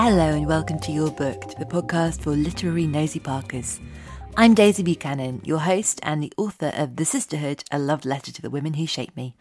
[0.00, 3.80] Hello and welcome to You're Booked, the podcast for literary nosy parkers.
[4.36, 8.40] I'm Daisy Buchanan, your host and the author of The Sisterhood, a love letter to
[8.40, 9.34] the women who shaped me.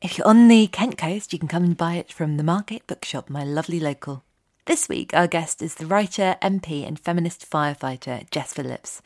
[0.00, 2.86] If you're on the Kent coast, you can come and buy it from the Market
[2.86, 4.22] Bookshop, my lovely local.
[4.66, 9.02] This week, our guest is the writer, MP, and feminist firefighter Jess Phillips.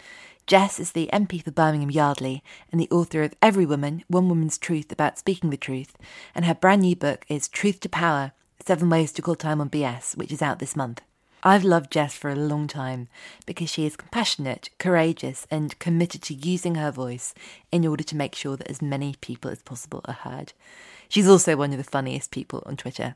[0.47, 4.58] Jess is the MP for Birmingham Yardley and the author of Every Woman, One Woman's
[4.58, 5.97] Truth About Speaking the Truth,
[6.34, 8.32] and her brand new book is Truth to Power
[8.69, 11.00] Seven Ways to Call Time on BS, which is out this month.
[11.42, 13.08] I've loved Jess for a long time
[13.47, 17.33] because she is compassionate, courageous, and committed to using her voice
[17.72, 20.52] in order to make sure that as many people as possible are heard.
[21.08, 23.14] She's also one of the funniest people on Twitter.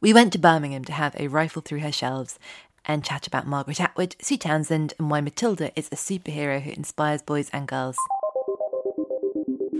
[0.00, 2.38] We went to Birmingham to have a rifle through her shelves
[2.86, 7.20] and chat about Margaret Atwood, Sue Townsend, and why Matilda is a superhero who inspires
[7.20, 7.98] boys and girls.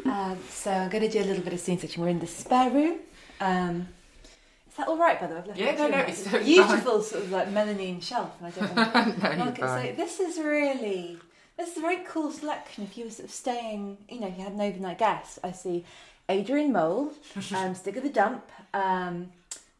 [0.05, 2.03] Um, so I'm going to do a little bit of scene setting.
[2.03, 2.99] We're in the spare room.
[3.41, 3.88] Um,
[4.72, 5.41] is that all right, by the way?
[5.41, 8.47] I've left Yeah, it no, no, it's totally beautiful sort of like melamine shelf, and
[8.47, 8.75] I don't
[9.22, 9.28] know.
[9.28, 9.97] No, you're Look, so fine.
[9.97, 11.19] this is really
[11.59, 12.84] this is a very cool selection.
[12.84, 15.53] If you were sort of staying, you know, if you had an overnight guest, I
[15.53, 15.84] see
[16.31, 17.12] Adrian Mole,
[17.55, 19.31] um, Stig of the Dump, um,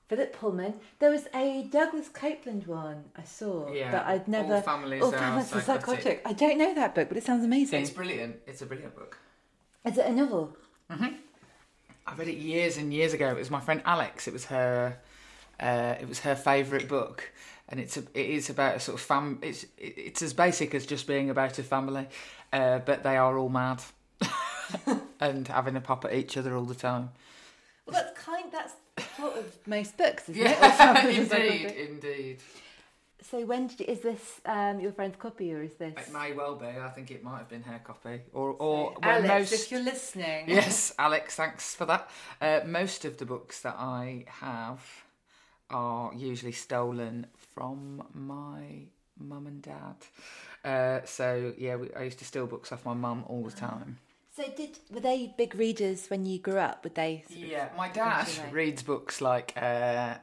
[0.09, 0.75] Philip Pullman.
[0.99, 4.57] There was a Douglas Coupland one I saw, Yeah, but I'd never.
[4.57, 5.87] All Families Are Families Are Psychotic.
[6.03, 6.23] Psychotic.
[6.27, 7.81] I don't know that book, but it sounds amazing.
[7.81, 8.37] It's brilliant.
[8.47, 9.17] It's a brilliant book.
[9.87, 10.55] Is it a novel?
[12.07, 13.29] I read it years and years ago.
[13.31, 14.27] It was my friend Alex.
[14.27, 14.99] It was her.
[15.61, 17.31] Uh, it was her favourite book,
[17.69, 19.39] and it's a, it is about a sort of fam.
[19.43, 22.09] It's it's as basic as just being about a family,
[22.53, 23.83] uh, but they are all mad
[25.21, 27.11] and having a pop at each other all the time.
[27.87, 28.51] Well, that's kind.
[28.51, 28.75] That's
[29.17, 30.51] sort of most books, isn't it?
[30.61, 32.39] Yeah, Are indeed, indeed.
[33.31, 35.95] So when did you, is this um, your friend's copy or is this?
[35.97, 36.67] It may well be.
[36.67, 39.53] I think it might have been her copy, or or well, Alex, most.
[39.53, 40.45] if you're listening.
[40.49, 42.11] yes, Alex, thanks for that.
[42.41, 44.81] Uh, most of the books that I have
[45.71, 48.87] are usually stolen from my
[49.19, 49.97] mum and dad.
[50.65, 53.99] Uh, so yeah, we, I used to steal books off my mum all the time.
[54.35, 56.85] So did were they big readers when you grew up?
[56.85, 57.25] Would they?
[57.29, 59.53] sort of- Yeah, my dad reads books like.
[59.57, 60.15] Uh,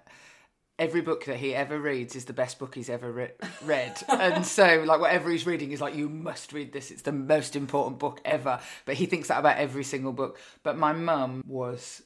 [0.80, 3.32] Every book that he ever reads is the best book he's ever re-
[3.64, 6.90] read, and so like whatever he's reading is like you must read this.
[6.90, 8.60] It's the most important book ever.
[8.86, 10.40] But he thinks that about every single book.
[10.64, 12.02] But my mum was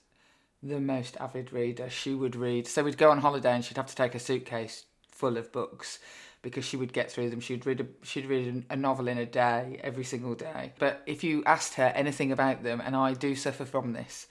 [0.64, 1.90] the most avid reader.
[1.90, 2.68] She would read.
[2.68, 6.00] So we'd go on holiday and she'd have to take a suitcase full of books
[6.42, 7.40] because she would get through them.
[7.40, 10.74] She'd read a, she'd read a novel in a day every single day.
[10.80, 14.28] But if you asked her anything about them, and I do suffer from this,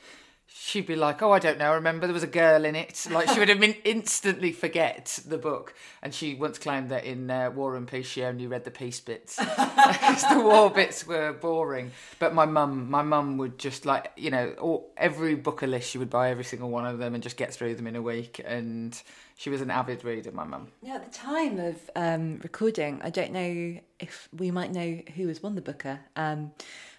[0.55, 1.73] she'd be like, "Oh, I don't know.
[1.73, 5.21] I remember there was a girl in it." Like she would have been instantly forget
[5.27, 5.75] the book.
[6.03, 9.01] And she once claimed that in uh, War and Peace, she only read the peace
[9.01, 11.91] bits because the war bits were boring.
[12.19, 15.91] But my mum, my mum would just like you know, all, every book a list,
[15.91, 18.03] she would buy every single one of them and just get through them in a
[18.03, 18.41] week.
[18.45, 19.01] And
[19.37, 20.69] she was an avid reader, my mum.
[20.83, 25.29] Now, at the time of um, recording, I don't know if we might know who
[25.29, 26.53] has won the Booker um,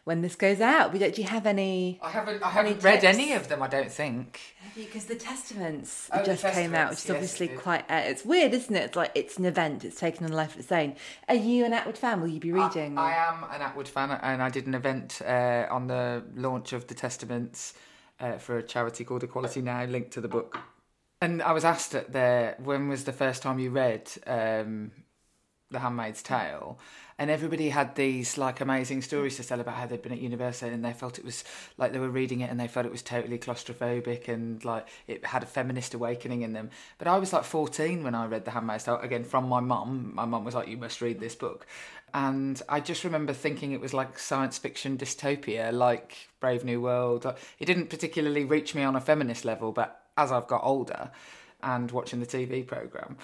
[0.04, 0.92] when this goes out.
[0.92, 1.16] We don't.
[1.16, 2.00] Do you have any?
[2.02, 3.18] I haven't, I haven't read tips?
[3.18, 3.62] any of them.
[3.64, 4.40] I don't think.
[4.76, 7.82] Because the Testaments Oh, the just came out, which is yes, obviously it quite.
[7.90, 8.84] Uh, it's weird, isn't it?
[8.86, 9.86] It's like it's an event.
[9.86, 10.96] It's taken on life of its own.
[11.30, 12.22] Are you an Atwood fan?
[12.22, 12.98] Will you be reading?
[12.98, 16.74] I, I am an Atwood fan, and I did an event uh, on the launch
[16.74, 17.74] of the Testaments
[18.20, 20.60] uh, for a charity called Equality Now, linked to the book.
[21.22, 24.92] And I was asked at there, when was the first time you read um,
[25.74, 26.34] The Handmaid's hmm.
[26.34, 26.80] Tale,
[27.20, 30.74] and everybody had these like amazing stories to tell about how they'd been at university
[30.74, 31.44] and they felt it was
[31.78, 35.26] like they were reading it and they felt it was totally claustrophobic and like it
[35.26, 36.70] had a feminist awakening in them.
[36.98, 40.12] But I was like 14 when I read The Handmaid's Tale again from my mum.
[40.14, 41.68] My mum was like, "You must read this book,"
[42.14, 47.26] and I just remember thinking it was like science fiction dystopia, like Brave New World.
[47.60, 51.12] It didn't particularly reach me on a feminist level, but as I've got older
[51.62, 53.18] and watching the TV program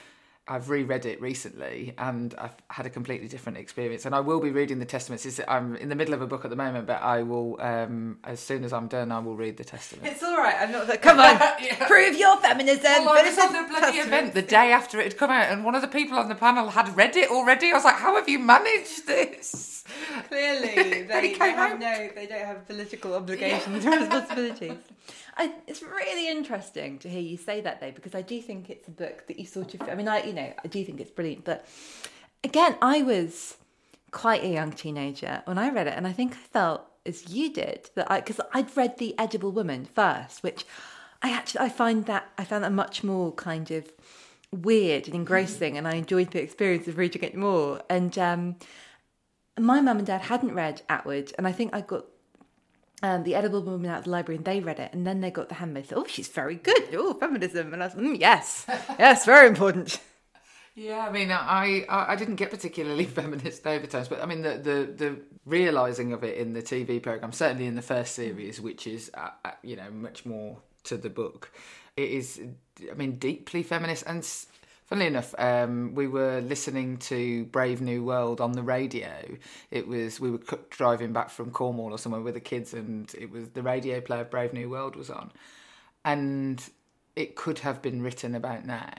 [0.50, 4.06] I've reread it recently and I've had a completely different experience.
[4.06, 5.40] And I will be reading the Testaments.
[5.48, 8.40] I'm in the middle of a book at the moment, but I will, um, as
[8.40, 10.08] soon as I'm done, I will read the Testament.
[10.08, 10.56] It's all right.
[10.60, 10.88] I'm not.
[10.88, 11.88] Like, Come on, yeah.
[11.88, 13.06] prove your feminism.
[13.06, 15.64] Well, I was at the bloody event the day after it had come out, and
[15.64, 17.70] one of the people on the panel had read it already.
[17.70, 19.84] I was like, "How have you managed this?"
[20.28, 22.10] Clearly, they, they, they have no.
[22.16, 23.96] They don't have political obligations yeah.
[23.96, 24.78] or responsibilities.
[25.40, 28.90] I, it's really interesting to hear you say that though, because I do think it's
[28.90, 29.88] a book that you sort of.
[29.90, 31.66] I mean, I you know I do think it's brilliant, but
[32.44, 33.56] again, I was
[34.12, 37.54] quite a young teenager when I read it, and I think I felt as you
[37.54, 40.66] did that I because I'd read the Edible Woman first, which
[41.22, 43.94] I actually I find that I found that much more kind of
[44.52, 47.82] weird and engrossing, and I enjoyed the experience of reading it more.
[47.90, 48.58] And um,
[49.58, 52.06] my mum and dad hadn't read Atwood, and I think I got
[53.02, 55.32] um, the edible woman out of the library and they read it and then they
[55.32, 55.92] got the handmaid.
[55.96, 56.90] Oh she's very good.
[56.94, 57.74] Oh feminism.
[57.74, 58.66] And i was mm, yes.
[59.00, 60.00] Yes very important.
[60.76, 64.94] Yeah i mean I, I, didn't get particularly feminist overtones but i mean the the
[64.96, 69.12] the realizing of it in the tv program certainly in the first series which is
[69.14, 71.52] uh, uh, you know much more to the book
[71.98, 72.40] it is
[72.90, 74.24] i mean deeply feminist and
[74.90, 79.38] Funnily enough, um, we were listening to Brave New World on the radio.
[79.70, 80.40] It was we were
[80.72, 84.24] driving back from Cornwall or somewhere with the kids, and it was the radio player
[84.24, 85.32] Brave New World was on,
[86.04, 86.68] and
[87.16, 88.90] it could have been written about now,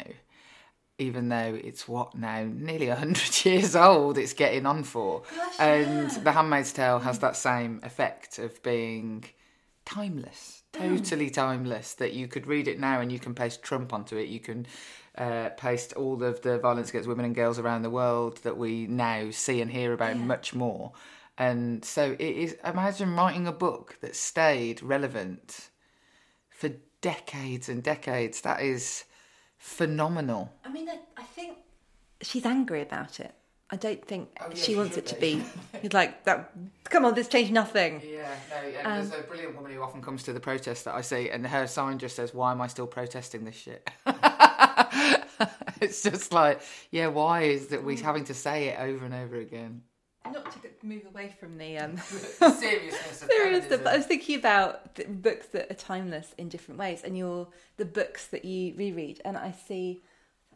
[0.99, 4.17] even though it's what now nearly hundred years old.
[4.17, 6.19] It's getting on for, Gosh, and yeah.
[6.21, 9.25] The Handmaid's Tale has that same effect of being
[9.85, 11.95] timeless, totally timeless.
[11.95, 14.29] That you could read it now and you can paste Trump onto it.
[14.29, 14.69] You can
[15.17, 18.87] uh, post all of the violence against women and girls around the world that we
[18.87, 20.23] now see and hear about yeah.
[20.23, 20.93] much more.
[21.37, 22.57] And so it is.
[22.65, 25.71] Imagine writing a book that stayed relevant
[26.51, 26.71] for
[27.01, 28.43] decades and decades.
[28.43, 29.05] That is
[29.57, 30.53] phenomenal.
[30.65, 31.57] I mean, I, I think
[32.21, 33.35] she's angry about it.
[33.73, 35.43] I don't think oh, yeah, she, she wants it to be.
[35.93, 36.53] Like that.
[36.91, 38.03] Come on, this changed nothing.
[38.05, 38.69] Yeah, no.
[38.69, 41.31] Yeah, um, there's a brilliant woman who often comes to the protest that I see,
[41.31, 43.89] and her sign just says, "Why am I still protesting this shit?"
[45.81, 46.61] it's just like,
[46.91, 49.83] yeah, why is that we having to say it over and over again?
[50.31, 55.71] Not to move away from the um, seriousness stuff, I was thinking about books that
[55.71, 57.49] are timeless in different ways, and your
[57.79, 60.03] the books that you reread, and I see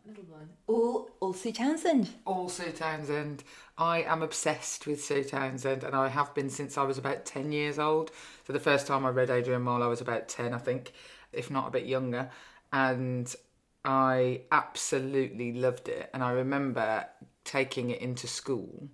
[0.06, 0.50] little one.
[0.67, 2.11] All, all Sue Townsend.
[2.27, 3.43] All Sue Townsend.
[3.79, 7.53] I am obsessed with Sue Townsend, and I have been since I was about ten
[7.53, 8.11] years old.
[8.47, 10.93] So the first time I read Adrian Mole, I was about ten, I think,
[11.32, 12.31] if not a bit younger,
[12.73, 13.35] and
[13.84, 16.10] I absolutely loved it.
[16.14, 17.06] And I remember
[17.44, 18.88] taking it into school.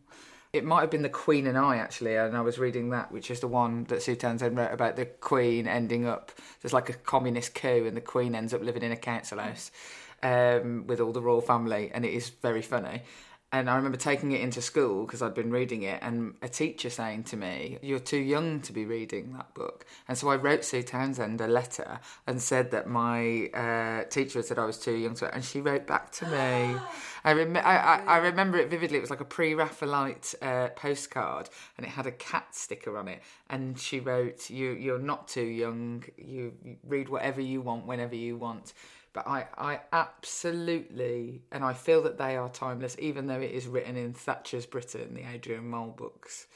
[0.52, 3.30] It might have been The Queen and I, actually, and I was reading that, which
[3.30, 6.94] is the one that Sue Townsend wrote about the Queen ending up, there's like a
[6.94, 9.70] communist coup, and the Queen ends up living in a council house
[10.24, 13.02] um, with all the royal family, and it is very funny.
[13.52, 16.88] And I remember taking it into school because I'd been reading it, and a teacher
[16.88, 19.84] saying to me, You're too young to be reading that book.
[20.06, 21.98] And so I wrote Sue Townsend a letter
[22.28, 25.60] and said that my uh, teacher had said I was too young to, and she
[25.60, 26.80] wrote back to me.
[27.24, 28.98] I, rem- I, I, I, remember it vividly.
[28.98, 33.08] It was like a pre Raphaelite uh, postcard, and it had a cat sticker on
[33.08, 33.20] it.
[33.48, 36.52] And she wrote, you, You're not too young, you
[36.86, 38.74] read whatever you want whenever you want
[39.12, 43.66] but I, I absolutely, and I feel that they are timeless, even though it is
[43.66, 46.46] written in Thatcher's Britain, the Adrian Mole books.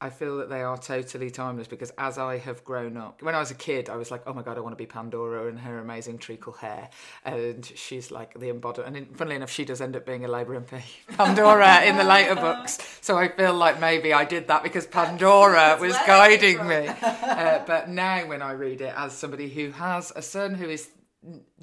[0.00, 3.40] I feel that they are totally timeless because as I have grown up, when I
[3.40, 5.58] was a kid, I was like, oh my God, I want to be Pandora and
[5.58, 6.88] her amazing treacle hair.
[7.24, 8.96] And she's like the embodiment.
[8.96, 10.82] And funnily enough, she does end up being a Labour MP,
[11.16, 12.78] Pandora, in the later books.
[13.00, 16.88] So I feel like maybe I did that because Pandora was guiding me.
[17.38, 20.88] Uh, but now when I read it as somebody who has a son who is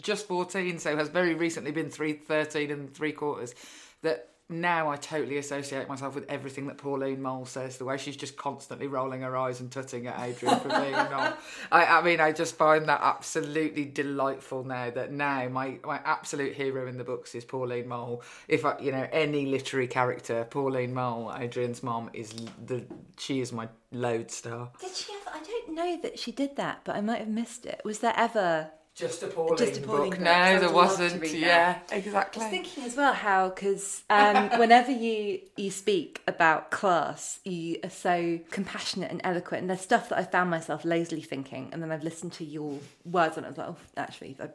[0.01, 3.55] just 14, so has very recently been three, 13 and three quarters,
[4.01, 8.15] that now I totally associate myself with everything that Pauline Mole says, the way she's
[8.15, 11.38] just constantly rolling her eyes and tutting at Adrian for being a knob.
[11.71, 16.53] I, I mean, I just find that absolutely delightful now that now my, my absolute
[16.53, 18.21] hero in the books is Pauline Mole.
[18.47, 22.31] If I, you know, any literary character, Pauline Mole, Adrian's mom, is
[22.67, 22.85] the,
[23.17, 24.69] she is my lodestar.
[24.79, 27.65] Did she ever, I don't know that she did that, but I might have missed
[27.65, 27.81] it.
[27.83, 30.19] Was there ever just appalling, Just appalling book.
[30.19, 30.25] book.
[30.25, 31.21] No, there wasn't.
[31.33, 32.41] Yeah, exactly.
[32.41, 37.77] I was thinking as well how because um, whenever you you speak about class, you
[37.83, 41.83] are so compassionate and eloquent, and there's stuff that I found myself lazily thinking, and
[41.83, 43.77] then I've listened to your words on it as well.
[43.97, 44.49] Actually, I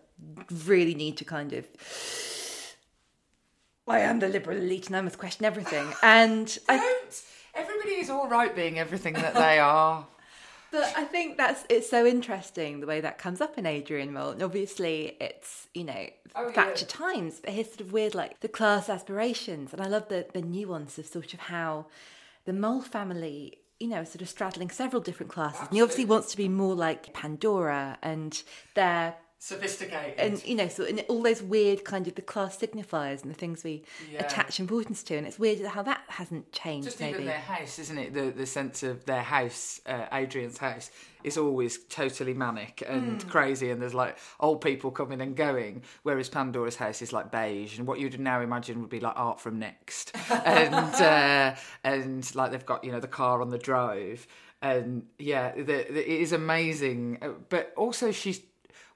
[0.64, 1.66] really need to kind of.
[3.86, 5.86] I am the liberal elite, and I must question everything.
[6.02, 7.22] And I, Don't.
[7.54, 10.06] Everybody is all right being everything that they are.
[10.72, 14.30] But I think that's it's so interesting the way that comes up in Adrian Mole.
[14.30, 16.96] And obviously it's, you know, Oh, Thatcher yeah.
[17.12, 19.72] times, but his sort of weird like the class aspirations.
[19.72, 21.86] And I love the, the nuance of sort of how
[22.44, 25.62] the Mole family, you know, sort of straddling several different classes.
[25.62, 28.40] And he obviously wants to be more like Pandora and
[28.74, 30.18] they're Sophisticated.
[30.20, 33.34] and you know, so and all those weird kind of the class signifiers and the
[33.34, 33.82] things we
[34.12, 34.20] Yeah.
[34.26, 36.86] attach importance to, and it's weird how that hasn't changed.
[36.88, 38.12] Just maybe even their house, isn't it?
[38.12, 40.90] The the sense of their house, uh, Adrian's house,
[41.24, 45.84] is always totally manic and crazy, and there's like old people coming and going.
[46.02, 49.40] Whereas Pandora's house is like beige, and what you'd now imagine would be like art
[49.40, 54.26] from Next, and uh, and like they've got you know the car on the drive,
[54.60, 57.18] and yeah, the, the, it is amazing.
[57.22, 58.40] Uh, But also she's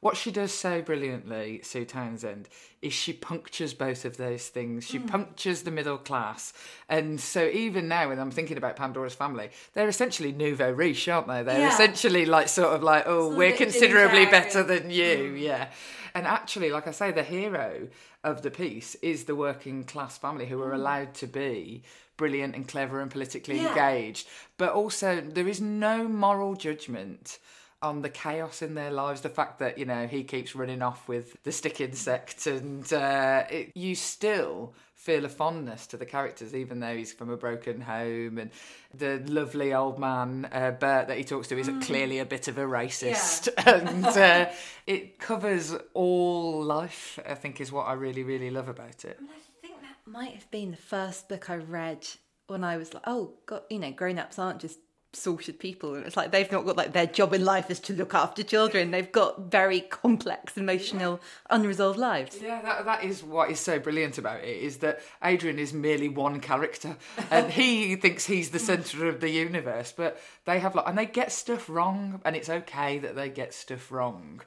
[0.05, 2.47] what she does so brilliantly, Sue Townsend,
[2.83, 4.87] is she punctures both of those things.
[4.87, 6.53] She punctures the middle class.
[6.91, 11.29] And so even now, when I'm thinking about Pandora's family, they're essentially nouveau riche, aren't
[11.29, 11.43] they?
[11.43, 11.73] They're Yeah.
[11.73, 15.33] essentially like sort of like, oh, we're considerably better than you.
[15.39, 15.71] Yeah.
[16.15, 17.89] And actually, like I say, the hero
[18.23, 21.83] of the piece is the working class family who are allowed to be
[22.19, 23.71] brilliant and clever and politically Yeah.
[23.71, 24.29] engaged.
[24.59, 27.39] But also, there is no moral judgment
[27.85, 31.07] on the chaos in their lives, the fact that you know he keeps running off
[31.07, 36.55] with the stick insect, and uh, it, you still feel a fondness to the characters,
[36.55, 38.51] even though he's from a broken home, and
[38.95, 42.57] the lovely old man uh, Bert that he talks to is clearly a bit of
[42.57, 44.51] a racist, and uh,
[44.87, 47.19] it covers all life.
[47.29, 49.19] I think is what I really, really love about it.
[49.21, 52.07] I think that might have been the first book I read
[52.47, 54.79] when I was like, oh, God, you know, grown ups aren't just
[55.17, 55.95] sorted people.
[55.95, 58.43] And it's like they've not got like their job in life is to look after
[58.43, 58.91] children.
[58.91, 62.39] They've got very complex, emotional, unresolved lives.
[62.43, 66.09] Yeah, that, that is what is so brilliant about it is that Adrian is merely
[66.09, 66.97] one character
[67.31, 71.07] and he thinks he's the centre of the universe, but they have like, and they
[71.07, 74.41] get stuff wrong, and it's okay that they get stuff wrong.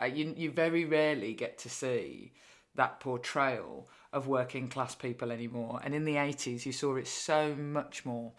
[0.00, 2.32] Uh, you, you very rarely get to see
[2.74, 5.80] that portrayal of working class people anymore.
[5.82, 8.32] And in the 80s, you saw it so much more.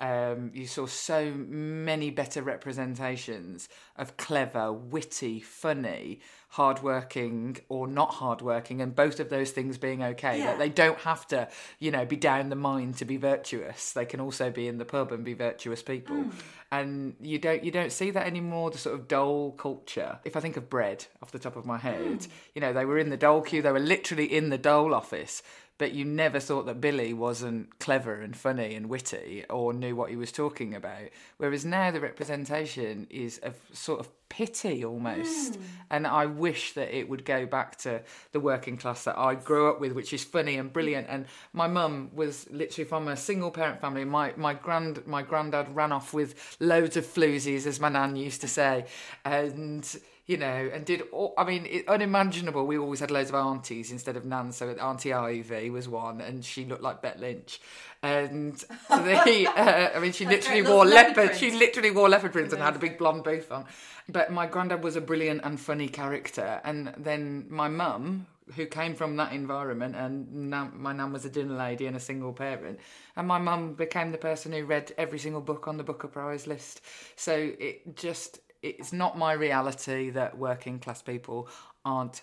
[0.00, 8.80] Um, you saw so many better representations of clever, witty, funny, hardworking or not hardworking,
[8.80, 10.38] and both of those things being okay.
[10.38, 10.46] Yeah.
[10.46, 13.92] That they don't have to, you know, be down the mine to be virtuous.
[13.92, 16.16] They can also be in the pub and be virtuous people.
[16.16, 16.32] Mm.
[16.72, 18.70] And you don't you don't see that anymore.
[18.70, 20.18] The sort of dole culture.
[20.24, 22.28] If I think of Bread off the top of my head, mm.
[22.54, 23.62] you know, they were in the dole queue.
[23.62, 25.42] They were literally in the dole office
[25.78, 30.10] but you never thought that Billy wasn't clever and funny and witty or knew what
[30.10, 31.08] he was talking about.
[31.38, 35.56] Whereas now the representation is of sort of pity almost.
[35.56, 35.62] Hmm.
[35.90, 38.00] And I wish that it would go back to
[38.32, 41.08] the working class that I grew up with, which is funny and brilliant.
[41.10, 44.04] And my mum was literally from a single parent family.
[44.04, 48.40] My my grand my granddad ran off with loads of floozies, as my nan used
[48.40, 48.86] to say.
[49.24, 49.84] And
[50.30, 52.64] you know, and did all, I mean, it, unimaginable.
[52.64, 54.56] We always had loads of aunties instead of nans.
[54.58, 57.60] So Auntie Ivy was one, and she looked like Bet Lynch.
[58.02, 58.54] And
[58.88, 61.36] the, uh, I mean, she literally wore leopard leopard.
[61.36, 63.66] She literally wore leopard prints and had a big blonde booth on.
[64.08, 68.26] But my granddad was a brilliant and funny character, and then my mum.
[68.56, 72.00] Who came from that environment, and nan, my nan was a dinner lady and a
[72.00, 72.80] single parent,
[73.14, 76.48] and my mum became the person who read every single book on the Booker Prize
[76.48, 76.80] list.
[77.14, 81.48] So it just it's not my reality that working class people
[81.84, 82.22] aren't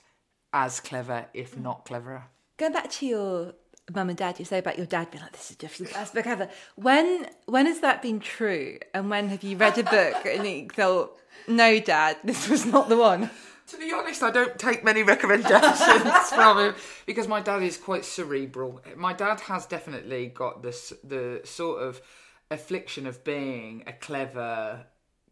[0.53, 2.25] as clever, if not cleverer.
[2.57, 3.53] Going back to your
[3.93, 6.13] mum and dad, you say about your dad being like, "This is just the best
[6.13, 8.77] book ever." When when has that been true?
[8.93, 11.17] And when have you read a book and you thought,
[11.47, 13.29] "No, dad, this was not the one"?
[13.67, 16.75] To be honest, I don't take many recommendations from him
[17.05, 18.81] because my dad is quite cerebral.
[18.95, 22.01] My dad has definitely got this the sort of
[22.49, 24.85] affliction of being a clever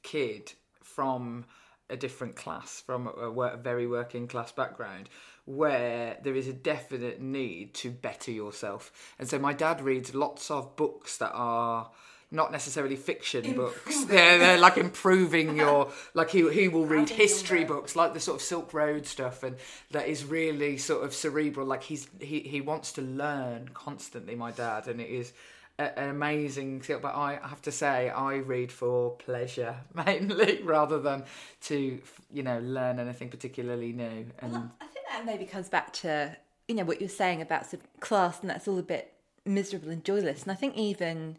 [0.04, 0.52] kid
[0.84, 1.46] from
[1.90, 5.10] a different class, from a, a very working class background,
[5.46, 8.92] where there is a definite need to better yourself.
[9.20, 11.92] And so my dad reads lots of books that are
[12.32, 14.06] not necessarily fiction books.
[14.06, 18.38] They're, they're like improving your like he he will read history books like the sort
[18.38, 19.58] of Silk Road stuff and
[19.92, 21.68] that is really sort of cerebral.
[21.68, 24.36] Like he's he he wants to learn constantly.
[24.36, 25.34] My dad and it is
[25.78, 27.00] a, an amazing skill.
[27.00, 31.24] But I have to say, I read for pleasure mainly rather than
[31.64, 32.02] to
[32.34, 34.26] you know learn anything particularly new.
[34.40, 34.72] And well,
[35.10, 36.36] that maybe comes back to
[36.68, 39.14] you know what you're saying about sort of class, and that's all a bit
[39.46, 40.44] miserable and joyless.
[40.44, 41.38] And I think even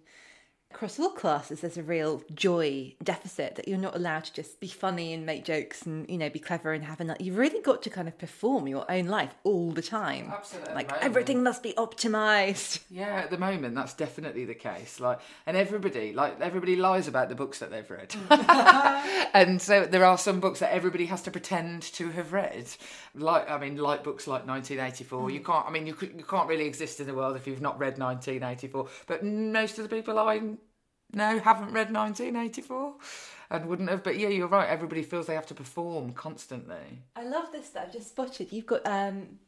[0.77, 4.67] across all classes there's a real joy deficit that you're not allowed to just be
[4.67, 7.81] funny and make jokes and you know be clever and have a you've really got
[7.81, 10.31] to kind of perform your own life all the time.
[10.31, 12.81] Absolutely like everything must be optimized.
[12.91, 15.01] Yeah at the moment that's definitely the case.
[15.01, 18.15] Like and everybody like everybody lies about the books that they've read.
[19.33, 22.69] And so there are some books that everybody has to pretend to have read.
[23.15, 25.33] Like i mean like books like 1984 mm.
[25.33, 27.79] you can't i mean you, you can't really exist in the world if you've not
[27.79, 30.41] read 1984 but most of the people i
[31.17, 32.95] no, haven't read 1984
[33.51, 34.05] and wouldn't have.
[34.05, 34.69] But yeah, you're right.
[34.69, 37.03] Everybody feels they have to perform constantly.
[37.17, 38.53] I love this that I've just spotted.
[38.53, 39.39] You've got um,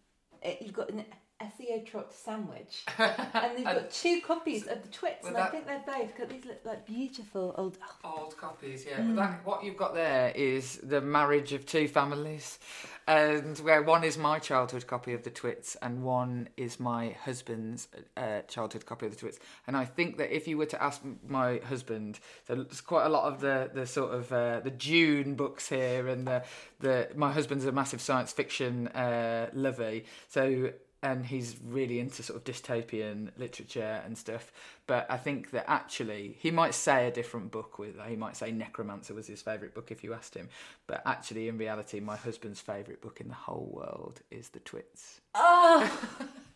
[0.61, 0.91] you've got
[1.41, 5.51] an SEO trot sandwich, and they've got two copies of the Twits, and that, I
[5.51, 8.23] think they're both got these look like beautiful old oh.
[8.23, 8.85] old copies.
[8.89, 9.17] Yeah, mm.
[9.17, 12.59] that, what you've got there is the marriage of two families,
[13.07, 17.89] and where one is my childhood copy of the Twits, and one is my husband's
[18.17, 19.39] uh, childhood copy of the Twits.
[19.67, 23.33] And I think that if you were to ask my husband, there's quite a lot
[23.33, 26.43] of the the sort of uh, the Dune books here, and the
[26.81, 32.39] the my husband's a massive science fiction uh, lover, so and he's really into sort
[32.39, 34.53] of dystopian literature and stuff.
[34.87, 38.53] But I think that actually he might say a different book with he might say
[38.53, 40.49] Neuromancer was his favourite book if you asked him.
[40.87, 45.21] But actually, in reality, my husband's favourite book in the whole world is The Twits.
[45.35, 46.09] Oh.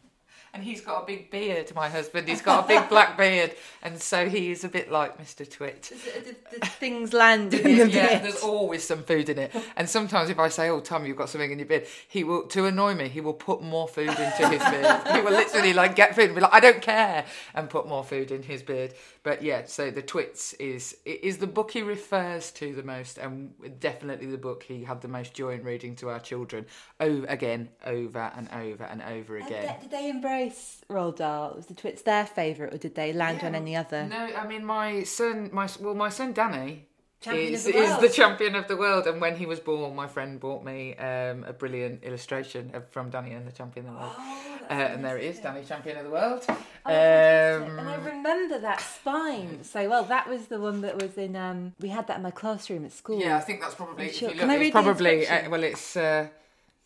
[0.55, 1.75] and he's got a big beard.
[1.75, 5.19] My husband, he's got a big black beard, and so he is a bit like
[5.19, 5.49] Mr.
[5.51, 5.83] Twit.
[5.83, 10.29] The, the things land in the yeah, there's always some food in it, and sometimes
[10.29, 12.95] if I say, "Oh, Tom, you've got something in your beard," he will, to annoy
[12.95, 15.01] me, he will put more food into his beard.
[15.13, 18.05] he will literally like get food and be like, "I don't care," and put more
[18.05, 18.93] food in his beard.
[19.23, 23.53] But yeah, so the Twits is is the book he refers to the most, and
[23.81, 26.67] definitely the book he had the most joy in reading to our children.
[27.01, 29.77] Oh, again, over and over and over again.
[29.81, 30.42] Did they embrace?
[30.89, 31.55] Roald Dahl?
[31.57, 34.07] Was the Twits their favourite, or did they land yeah, on any other?
[34.07, 36.89] No, I mean my son, my well, my son Danny
[37.31, 39.07] is, the is the champion of the world.
[39.07, 43.11] And when he was born, my friend bought me um, a brilliant illustration of, from
[43.11, 44.13] Danny and the champion of the world.
[44.19, 46.45] Oh, uh, and there it is, Danny, champion of the world.
[46.49, 50.05] Oh, um, and I remember that spine so well.
[50.05, 51.37] That was the one that was in.
[51.37, 53.21] Um, we had that in my classroom at school.
[53.21, 54.11] Yeah, I think that's probably.
[54.11, 54.29] Sure.
[54.29, 55.27] Look, Can I read probably.
[55.27, 55.97] Uh, well, it's.
[55.97, 56.29] Uh,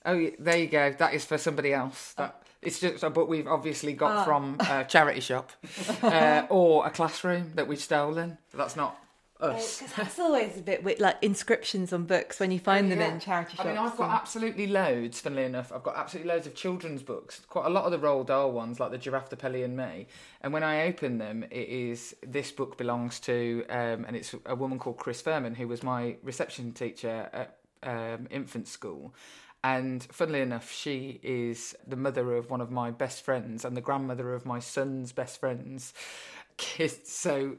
[0.05, 0.93] oh, there you go.
[0.99, 2.15] That is for somebody else.
[2.15, 2.37] That.
[2.39, 2.46] Oh.
[2.67, 4.25] It's just a book we've obviously got oh.
[4.25, 5.53] from a charity shop
[6.03, 8.39] uh, or a classroom that we've stolen.
[8.53, 8.99] That's not
[9.41, 9.79] us.
[9.79, 13.13] Because that's always a bit with, like inscriptions on books when you find them yeah.
[13.13, 13.67] in charity shops.
[13.67, 15.21] I mean, I've got absolutely loads.
[15.21, 17.41] Funnily enough, I've got absolutely loads of children's books.
[17.49, 20.07] Quite a lot of the Roald Dahl ones, like the Giraffe, the Pelly, and Me.
[20.41, 24.55] And when I open them, it is this book belongs to, um, and it's a
[24.55, 29.15] woman called Chris Furman, who was my reception teacher at um, infant school.
[29.67, 33.81] And funnily enough, she is the mother of one of my best friends and the
[33.81, 35.93] grandmother of my son's best friend's
[36.57, 37.11] kids.
[37.11, 37.57] So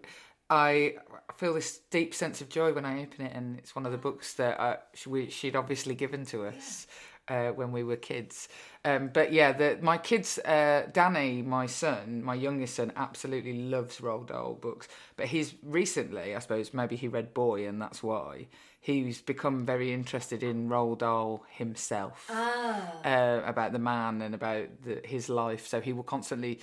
[0.50, 0.96] I
[1.36, 3.98] feel this deep sense of joy when I open it, and it's one of the
[3.98, 6.88] books that uh, she'd obviously given to us.
[7.30, 8.48] Uh, when we were kids.
[8.86, 13.98] Um, but yeah, the, my kids, uh, Danny, my son, my youngest son, absolutely loves
[13.98, 14.88] Roald Dahl books.
[15.18, 18.48] But he's recently, I suppose, maybe he read Boy, and that's why
[18.80, 23.02] he's become very interested in Roald Dahl himself, ah.
[23.04, 25.68] uh, about the man and about the, his life.
[25.68, 26.60] So he will constantly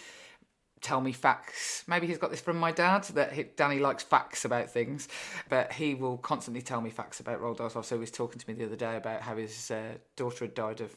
[0.81, 1.83] tell me facts.
[1.87, 5.09] Maybe he's got this from my dad that he, Danny likes facts about things,
[5.49, 7.71] but he will constantly tell me facts about Roald Dahl.
[7.71, 10.55] So he was talking to me the other day about how his uh, daughter had
[10.55, 10.95] died of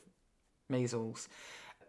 [0.70, 1.30] measles.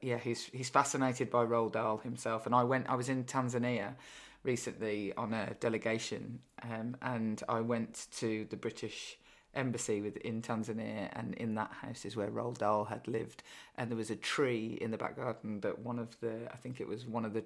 [0.00, 2.46] Yeah, he's he's fascinated by Roald Dahl himself.
[2.46, 2.88] And I went.
[2.88, 3.94] I was in Tanzania
[4.42, 9.18] recently on a delegation, um, and I went to the British
[9.54, 13.42] embassy with, in Tanzania, and in that house is where Roald Dahl had lived.
[13.76, 16.80] And there was a tree in the back garden that one of the, I think
[16.80, 17.44] it was one of the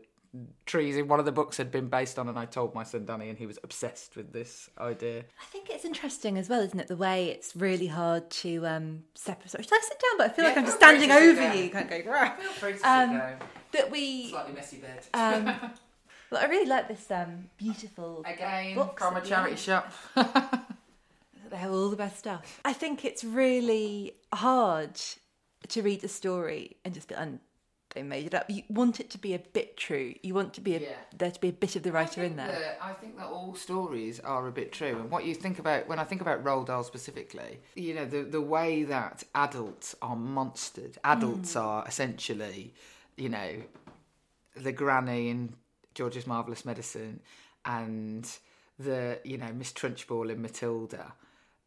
[0.65, 3.05] trees in one of the books had been based on, and I told my son
[3.05, 5.19] Danny, and he was obsessed with this idea.
[5.41, 6.89] I think it's interesting as well, isn't it?
[6.89, 9.51] The way it's really hard to um, separate.
[9.51, 10.19] Should I sit down?
[10.19, 11.71] But I feel yeah, like I'm just standing over you.
[11.71, 12.03] Can't go.
[12.03, 13.39] Feel free to um, sit down.
[13.73, 15.07] That we slightly messy bed.
[15.15, 15.55] Um,
[16.33, 19.93] well, I really like this um, beautiful again from a charity shop.
[21.51, 22.61] They have all the best stuff.
[22.65, 24.99] I think it's really hard
[25.69, 27.41] to read the story and just be, and
[27.95, 28.47] they made it up.
[28.49, 30.15] You want it to be a bit true.
[30.23, 30.89] You want to be a, yeah.
[31.15, 32.47] there to be a bit of the writer in there.
[32.47, 34.99] That, I think that all stories are a bit true.
[34.99, 38.23] And what you think about when I think about Roald Dahl specifically, you know, the
[38.23, 40.97] the way that adults are monstered.
[41.05, 41.61] Adults mm.
[41.61, 42.73] are essentially,
[43.19, 43.63] you know,
[44.57, 45.53] the granny in
[45.95, 47.21] George's Marvelous Medicine
[47.65, 48.29] and
[48.79, 51.15] the you know Miss Trunchbull in Matilda.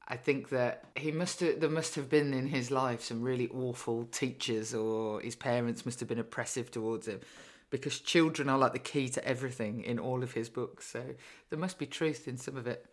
[0.08, 3.50] I think that he must have, there must have been in his life some really
[3.50, 7.22] awful teachers, or his parents must have been oppressive towards him,
[7.72, 10.86] because children are like the key to everything in all of his books.
[10.92, 11.04] So
[11.50, 12.86] there must be truth in some of it.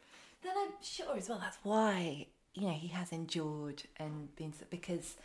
[0.43, 5.17] Then I'm sure as well that's why you know he has endured and been because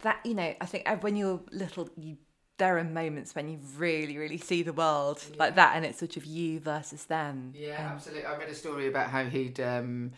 [0.00, 2.18] that you know I think uh, when you're little you
[2.62, 5.36] there are moments when you really really see the world yeah.
[5.36, 7.52] like that and it's sort of you versus them.
[7.56, 8.24] Yeah, um, absolutely.
[8.24, 9.58] I read a story about how he'd.
[9.60, 10.12] Um,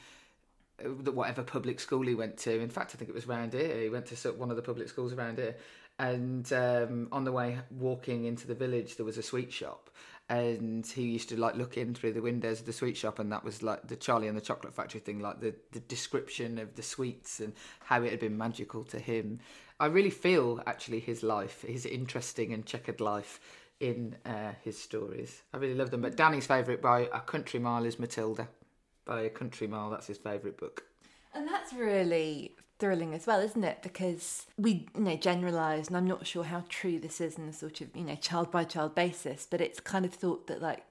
[0.82, 2.60] whatever public school he went to.
[2.60, 3.82] In fact, I think it was around here.
[3.82, 5.54] He went to one of the public schools around here,
[6.00, 9.88] and um, on the way walking into the village, there was a sweet shop,
[10.28, 13.30] and he used to like look in through the windows of the sweet shop, and
[13.30, 16.74] that was like the Charlie and the Chocolate Factory thing, like the the description of
[16.74, 17.52] the sweets and
[17.84, 19.38] how it had been magical to him.
[19.80, 23.40] I really feel actually his life, his interesting and checkered life
[23.80, 25.42] in uh, his stories.
[25.52, 26.02] I really love them.
[26.02, 28.48] But Danny's favourite by a country mile is Matilda
[29.04, 29.90] by a country mile.
[29.90, 30.84] That's his favourite book.
[31.34, 33.82] And that's really thrilling as well, isn't it?
[33.82, 37.52] Because we, you know, generalise, and I'm not sure how true this is in a
[37.52, 40.84] sort of, you know, child by child basis, but it's kind of thought that like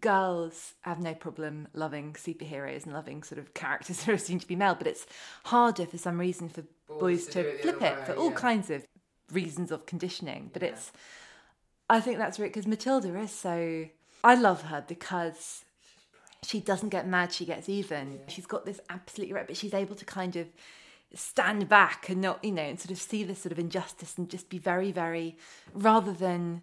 [0.00, 4.46] girls have no problem loving superheroes and loving sort of characters that are assumed to
[4.46, 5.06] be male, but it's
[5.44, 8.36] harder for some reason for boys, boys to, to flip it way, for all yeah.
[8.36, 8.86] kinds of
[9.32, 10.50] reasons of conditioning.
[10.52, 10.68] But yeah.
[10.68, 10.92] it's,
[11.88, 13.86] I think that's right because Matilda is so.
[14.24, 15.64] I love her because
[16.42, 18.12] she doesn't get mad, she gets even.
[18.12, 18.18] Yeah.
[18.28, 20.48] She's got this absolutely right, but she's able to kind of
[21.14, 24.28] stand back and not, you know, and sort of see this sort of injustice and
[24.28, 25.36] just be very, very,
[25.72, 26.62] rather than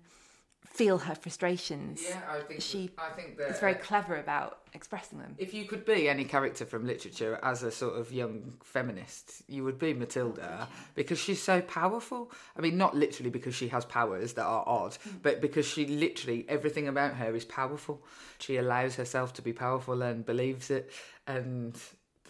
[0.66, 2.04] feel her frustrations.
[2.08, 2.90] Yeah, I think she.
[2.98, 5.36] I think that it's very clever about expressing them.
[5.38, 9.64] If you could be any character from literature as a sort of young feminist, you
[9.64, 12.32] would be Matilda because she's so powerful.
[12.58, 15.22] I mean, not literally because she has powers that are odd, mm.
[15.22, 18.04] but because she literally everything about her is powerful.
[18.40, 20.92] She allows herself to be powerful and believes it,
[21.28, 21.78] and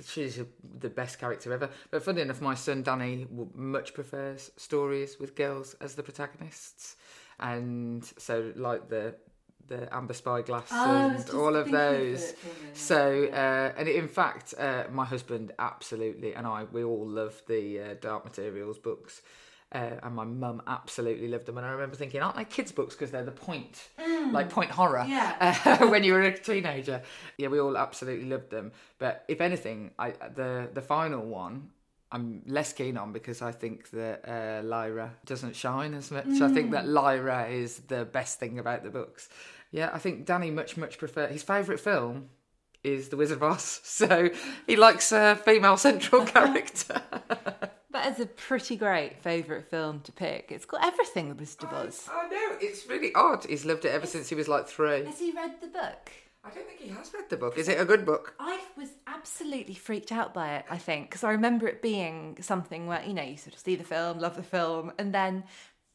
[0.05, 0.39] she's
[0.79, 1.69] the best character ever.
[1.91, 6.95] But funny enough, my son Danny much prefers stories with girls as the protagonists
[7.43, 9.15] and so like the
[9.67, 12.33] the amber spyglass oh, and all of those.
[12.73, 17.79] so, uh, and in fact, uh, my husband absolutely and I we all love the
[17.79, 19.21] uh, Dark Materials books.
[19.71, 22.93] Uh, and my mum absolutely loved them, and I remember thinking, "Aren't they kids' books
[22.93, 24.31] because they're the point, mm.
[24.31, 25.57] like point horror?" Yeah.
[25.65, 27.01] Uh, when you were a teenager,
[27.39, 28.71] yeah, we all absolutely loved them.
[28.99, 31.71] But if anything, I the the final one
[32.13, 36.25] I'm less keen on because I think that uh, Lyra doesn't shine as much.
[36.25, 36.41] Mm.
[36.41, 36.93] I think that mm.
[36.93, 39.29] Lyra is the best thing about the books.
[39.71, 42.29] Yeah, I think Danny much much prefer his favourite film
[42.83, 44.29] is The Wizard of Oz, so
[44.67, 47.01] he likes a female central character.
[47.91, 50.51] That is a pretty great favourite film to pick.
[50.51, 52.07] It's got everything The Wizard of Oz.
[52.11, 53.45] I, I know, it's really odd.
[53.45, 55.03] He's loved it ever since he was like three.
[55.05, 56.11] Has he read the book?
[56.45, 57.57] I don't think he has read the book.
[57.57, 58.35] Is it a good book?
[58.39, 62.85] I was absolutely freaked out by it, I think, because I remember it being something
[62.85, 65.45] where, you know, you sort of see the film, love the film, and then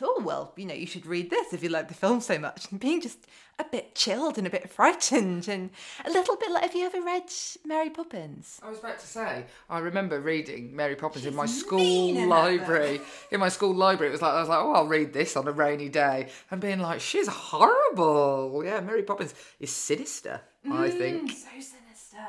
[0.02, 2.70] oh well you know you should read this if you like the film so much.
[2.70, 3.26] And being just
[3.58, 5.70] a bit chilled and a bit frightened and
[6.04, 7.24] a little bit like have you ever read
[7.66, 8.60] mary poppins?
[8.62, 13.00] I was about to say i remember reading mary poppins She's in my school library.
[13.32, 15.48] in my school library it was like i was like oh i'll read this on
[15.48, 16.28] a rainy day.
[16.50, 18.62] And being like she's horrible.
[18.64, 21.30] Yeah mary poppins is sinister mm, i think.
[21.32, 22.26] so sinister.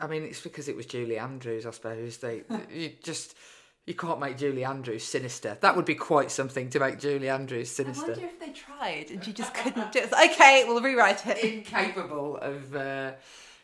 [0.00, 2.16] I mean it's because it was julie andrews i suppose.
[2.18, 3.36] They you just
[3.86, 5.58] you can't make Julie Andrews sinister.
[5.60, 8.04] That would be quite something to make Julie Andrews sinister.
[8.04, 10.12] I wonder if they tried and she just couldn't do it.
[10.12, 11.42] okay, we'll rewrite it.
[11.42, 13.12] Incapable of, uh,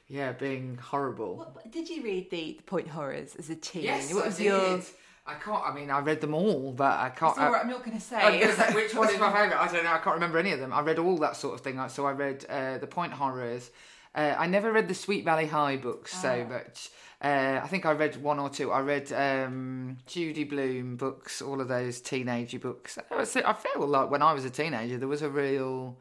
[0.08, 1.36] yeah, being horrible.
[1.36, 3.84] What, did you read the, the Point Horrors as a teen?
[3.84, 4.44] Yes, what I was did.
[4.44, 4.80] your?
[5.28, 5.62] I can't.
[5.62, 7.32] I mean, I read them all, but I can't.
[7.32, 8.50] It's all right, I'm not going to say.
[8.50, 9.60] say which one is my favourite.
[9.60, 9.92] I don't know.
[9.92, 10.72] I can't remember any of them.
[10.72, 11.78] I read all that sort of thing.
[11.90, 13.70] So I read uh, the Point Horrors.
[14.14, 16.22] Uh, I never read the Sweet Valley High books oh.
[16.22, 16.90] so much.
[17.20, 18.70] Uh, I think I read one or two.
[18.70, 22.96] I read um, Judy Blume books, all of those teenagey books.
[23.10, 25.98] I feel like when I was a teenager, there was a real.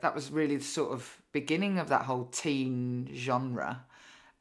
[0.00, 3.84] That was really the sort of beginning of that whole teen genre.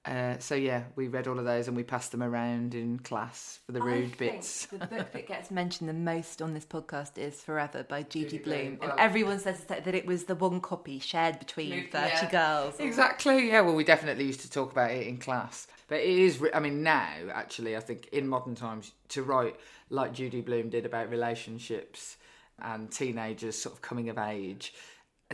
[0.05, 3.59] Uh, so yeah, we read all of those and we passed them around in class
[3.65, 4.67] for the rude bits.
[4.67, 8.77] the book that gets mentioned the most on this podcast is Forever by Judy, Blume,
[8.83, 12.29] and everyone says that it was the one copy shared between thirty yeah.
[12.29, 12.79] girls.
[12.79, 13.49] Exactly.
[13.49, 13.61] Yeah.
[13.61, 15.67] Well, we definitely used to talk about it in class.
[15.87, 19.55] But it is, I mean, now actually, I think in modern times to write
[19.89, 22.17] like Judy Blume did about relationships
[22.59, 24.73] and teenagers sort of coming of age,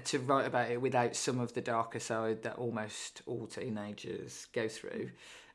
[0.05, 4.67] to write about it without some of the darker side that almost all teenagers go
[4.67, 5.11] through.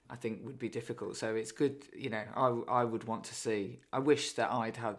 [0.08, 1.16] I think would be difficult.
[1.16, 2.22] So it's good, you know.
[2.68, 3.80] I I would want to see.
[3.92, 4.96] I wish that I'd had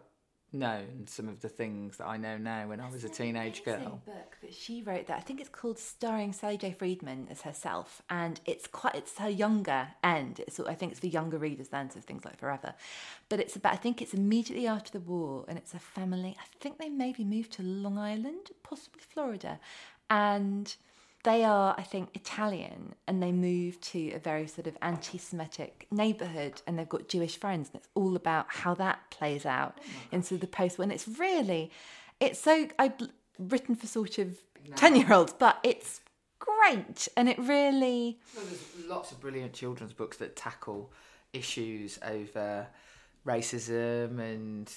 [0.54, 4.02] known some of the things that I know now when I was a teenage girl.
[4.06, 6.72] book that she wrote that I think it's called starring Sally J.
[6.72, 10.40] Freedman as herself, and it's quite it's her younger end.
[10.40, 12.74] It's I think it's for younger readers than so things like Forever,
[13.30, 16.36] but it's about I think it's immediately after the war, and it's a family.
[16.40, 19.60] I think they maybe moved to Long Island, possibly Florida,
[20.10, 20.76] and
[21.28, 25.86] they are, I think, Italian and they move to a very sort of anti Semitic
[25.92, 27.68] neighbourhood and they've got Jewish friends.
[27.68, 31.70] And it's all about how that plays out oh into the post when it's really,
[32.22, 32.94] it's so, I've
[33.38, 34.38] written for sort of
[34.78, 36.00] 10 year olds, but it's
[36.40, 38.20] great and it really.
[38.34, 40.94] Well, there's lots of brilliant children's books that tackle
[41.34, 42.68] issues over
[43.26, 44.74] racism and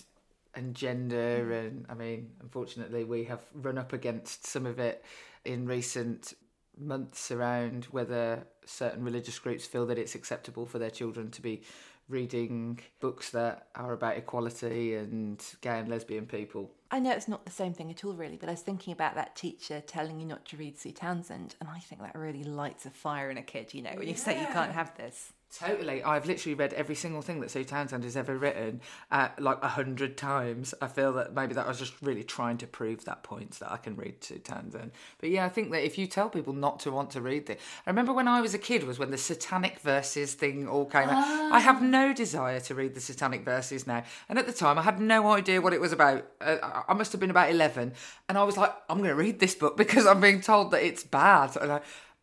[0.56, 1.60] and gender mm.
[1.60, 5.04] and I mean unfortunately we have run up against some of it
[5.44, 6.34] in recent
[6.80, 11.62] months around whether certain religious groups feel that it's acceptable for their children to be
[12.08, 16.72] reading books that are about equality and gay and lesbian people.
[16.90, 19.14] I know it's not the same thing at all, really, but I was thinking about
[19.14, 22.84] that teacher telling you not to read Sue Townsend, and I think that really lights
[22.84, 24.16] a fire in a kid, you know, when you yeah.
[24.16, 25.32] say you can't have this.
[25.58, 26.00] Totally.
[26.04, 29.68] I've literally read every single thing that Sue Townsend has ever written uh, like a
[29.68, 30.74] hundred times.
[30.80, 33.72] I feel that maybe that I was just really trying to prove that point that
[33.72, 34.92] I can read Sue Townsend.
[35.18, 37.58] But yeah, I think that if you tell people not to want to read it,
[37.84, 41.08] I remember when I was a kid was when the satanic verses thing all came
[41.08, 41.24] out.
[41.52, 41.84] I have ah.
[41.84, 44.04] no desire to read the satanic verses now.
[44.28, 46.26] And at the time, I had no idea what it was about.
[46.40, 47.92] Uh, I must have been about 11.
[48.28, 50.84] And I was like, I'm going to read this book because I'm being told that
[50.84, 51.56] it's bad.
[51.56, 51.80] And I,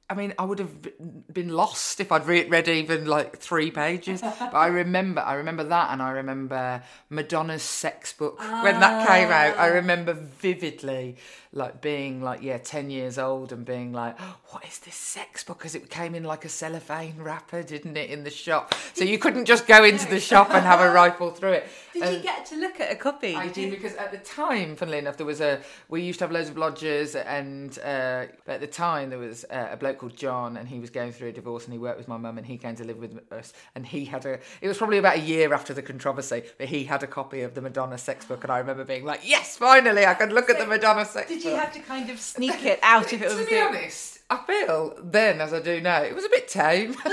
[0.09, 4.21] I mean, I would have been lost if I'd re- read even like three pages.
[4.39, 9.29] but I remember, I remember that, and I remember Madonna's sex book when that came
[9.29, 9.57] out.
[9.57, 9.73] I ah.
[9.73, 11.17] remember vividly,
[11.57, 15.43] like being like yeah, ten years old and being like, oh, "What is this sex
[15.43, 18.73] book?" Because it came in like a cellophane wrapper, didn't it, in the shop?
[18.93, 21.67] So you couldn't just go into the shop and have a rifle through it.
[21.93, 23.35] Did and you get to look at a copy?
[23.35, 26.31] I did because at the time, funnily enough, there was a we used to have
[26.31, 30.57] loads of lodgers, and uh, at the time there was uh, a bloke called John,
[30.57, 32.57] and he was going through a divorce, and he worked with my mum, and he
[32.57, 34.39] came to live with us, and he had a.
[34.61, 37.55] It was probably about a year after the controversy, but he had a copy of
[37.55, 40.59] the Madonna sex book, and I remember being like, "Yes, finally, I can look at
[40.59, 41.46] the Madonna sex." Book.
[41.47, 43.37] You have to kind of sneak it out if it was?
[43.37, 46.95] to be honest, I feel then, as I do now, it was a bit tame.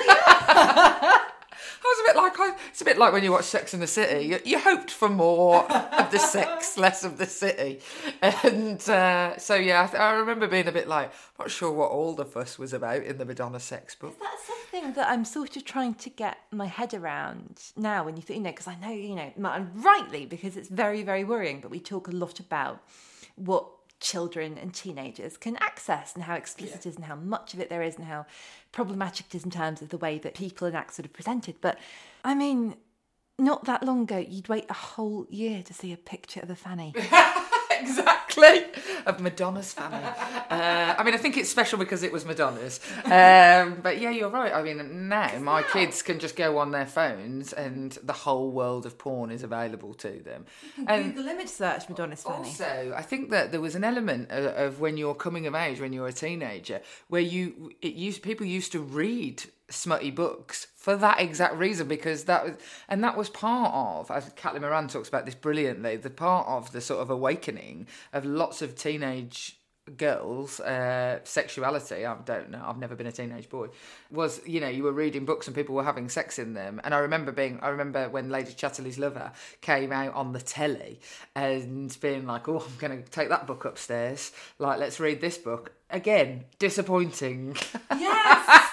[1.84, 3.80] I was a bit like I, it's a bit like when you watch Sex in
[3.80, 4.26] the City.
[4.26, 7.80] You, you hoped for more of the sex, less of the city,
[8.22, 12.14] and uh, so yeah, I, I, remember being a bit like, not sure what all
[12.14, 14.16] the fuss was about in the Madonna sex book.
[14.18, 18.04] That's something that I'm sort of trying to get my head around now.
[18.04, 21.02] When you think, you know, because I know, you know, and rightly because it's very,
[21.02, 21.60] very worrying.
[21.60, 22.82] But we talk a lot about
[23.36, 23.68] what
[24.04, 26.80] children and teenagers can access and how explicit yeah.
[26.80, 28.26] it is and how much of it there is and how
[28.70, 31.56] problematic it is in terms of the way that people and acts sort of presented.
[31.62, 31.78] But
[32.22, 32.76] I mean,
[33.38, 36.54] not that long ago, you'd wait a whole year to see a picture of a
[36.54, 36.94] fanny.
[37.80, 38.64] exactly
[39.06, 40.02] of Madonna's family.
[40.50, 42.80] Uh, I mean, I think it's special because it was Madonna's.
[43.04, 44.52] Um, but yeah, you're right.
[44.52, 45.66] I mean, now my now.
[45.68, 49.94] kids can just go on their phones and the whole world of porn is available
[49.94, 50.46] to them.
[50.86, 52.48] And Google image search Madonna's fanny.
[52.48, 55.80] Also, I think that there was an element of, of when you're coming of age,
[55.80, 60.96] when you're a teenager, where you it used people used to read smutty books for
[60.96, 62.54] that exact reason because that was
[62.88, 66.72] and that was part of as Caitlin Moran talks about this brilliantly the part of
[66.72, 69.58] the sort of awakening of lots of teenage
[69.96, 73.68] girls uh, sexuality i don't know i've never been a teenage boy
[74.10, 76.80] was you know you were reading books and people were having sex in them.
[76.84, 81.00] And i remember being i remember when lady chatterley's lover came out on the telly
[81.36, 84.32] and being like oh i'm going to take that book upstairs.
[84.58, 85.72] Like let's read this book.
[85.90, 87.56] Again disappointing.
[87.90, 88.63] Yes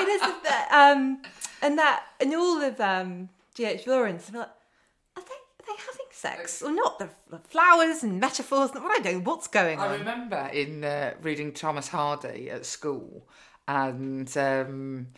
[0.00, 1.22] it is a bit, um
[1.62, 4.48] and that and all of um DH Lawrence I'm like
[5.16, 9.04] are they are they having sex or not the, the flowers and metaphors I don't
[9.04, 13.26] know what's going on I remember in uh, reading Thomas Hardy at school
[13.68, 15.08] and um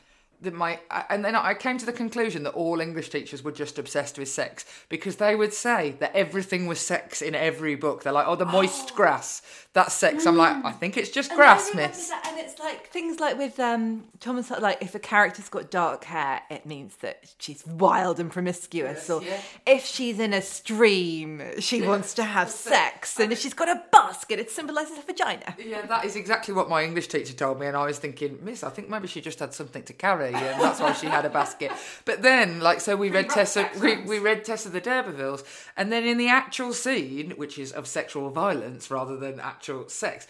[0.42, 3.78] that my and then I came to the conclusion that all English teachers were just
[3.78, 8.02] obsessed with sex because they would say that everything was sex in every book.
[8.02, 8.94] They're like, "Oh, the moist oh.
[8.96, 9.42] grass,
[9.72, 10.28] that's sex." Mm.
[10.28, 12.08] I'm like, I think it's just and grass, miss.
[12.08, 16.04] That, and it's like things like with um, Thomas, like if a character's got dark
[16.04, 19.40] hair, it means that she's wild and promiscuous, yes, or yeah.
[19.66, 21.88] if she's in a stream, she yeah.
[21.88, 25.56] wants to have sex, and if she's got a basket, it symbolises a vagina.
[25.58, 28.62] Yeah, that is exactly what my English teacher told me, and I was thinking, Miss,
[28.62, 31.30] I think maybe she just had something to carry and that's why she had a
[31.30, 31.72] basket.
[32.04, 35.44] But then, like, so we read Tessa, we, we read Tess of the D'Urbervilles,
[35.76, 40.26] and then in the actual scene, which is of sexual violence rather than actual sex,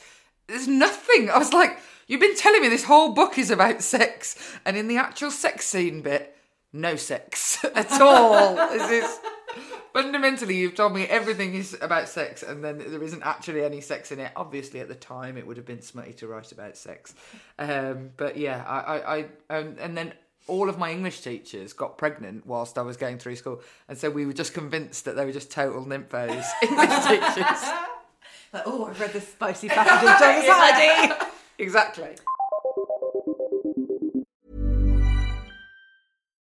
[0.47, 1.31] there's nothing.
[1.31, 4.88] I was like, you've been telling me this whole book is about sex, and in
[4.88, 6.37] the actual sex scene bit,
[6.71, 8.55] no sex at all.
[8.57, 9.18] this is
[9.95, 14.11] Fundamentally, you've told me everything is about sex, and then there isn't actually any sex
[14.11, 14.33] in it.
[14.37, 17.14] Obviously, at the time, it would have been smutty to write about sex.
[17.59, 20.14] Um, but yeah, I, I, I um, and then
[20.47, 24.09] all of my English teachers got pregnant whilst I was going through school, and so
[24.09, 27.92] we were just convinced that they were just total nymphos English teachers.
[28.53, 31.27] Like, oh, I've read this spicy passage of Thomas Hardy.
[31.59, 32.09] Exactly.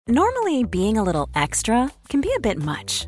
[0.07, 3.07] Normally, being a little extra can be a bit much,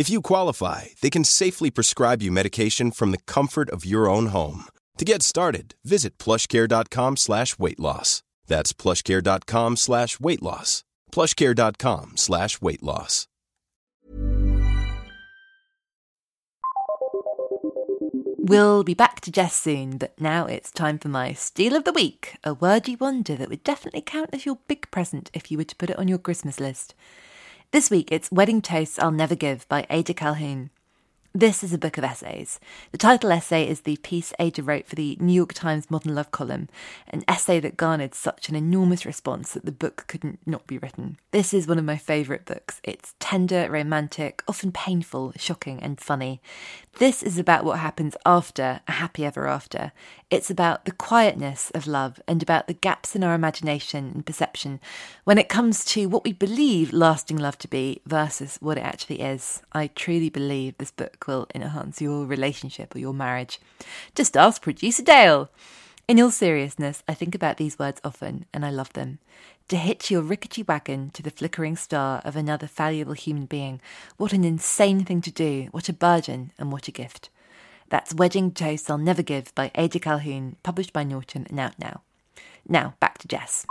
[0.00, 4.28] If you qualify, they can safely prescribe you medication from the comfort of your own
[4.28, 4.64] home.
[4.96, 8.22] To get started, visit plushcare.com slash weight loss.
[8.46, 10.84] That's plushcare.com slash weight loss.
[11.12, 13.26] plushcare.com slash weight loss.
[18.38, 21.92] We'll be back to Jess soon, but now it's time for my Steal of the
[21.92, 25.64] Week, a wordy wonder that would definitely count as your big present if you were
[25.64, 26.94] to put it on your Christmas list.
[27.72, 30.70] This week it's Wedding Toasts I'll Never Give by Ada Calhoun.
[31.32, 32.58] This is a book of essays.
[32.90, 36.32] The title essay is the piece Ada wrote for the New York Times Modern Love
[36.32, 36.68] column,
[37.06, 41.18] an essay that garnered such an enormous response that the book couldn't not be written.
[41.30, 42.80] This is one of my favourite books.
[42.82, 46.40] It's tender, romantic, often painful, shocking, and funny.
[46.98, 49.92] This is about what happens after a happy ever after.
[50.30, 54.80] It's about the quietness of love and about the gaps in our imagination and perception
[55.22, 59.20] when it comes to what we believe lasting love to be versus what it actually
[59.20, 59.62] is.
[59.72, 63.58] I truly believe this book will enhance your relationship or your marriage.
[64.14, 65.50] Just ask producer Dale.
[66.08, 69.18] In all seriousness, I think about these words often and I love them.
[69.68, 73.80] To hitch your rickety wagon to the flickering star of another valuable human being,
[74.16, 77.28] what an insane thing to do, what a burden, and what a gift.
[77.88, 82.00] That's Wedding Toast I'll Never Give by Ada Calhoun, published by Norton and out now.
[82.68, 83.64] Now, back to Jess.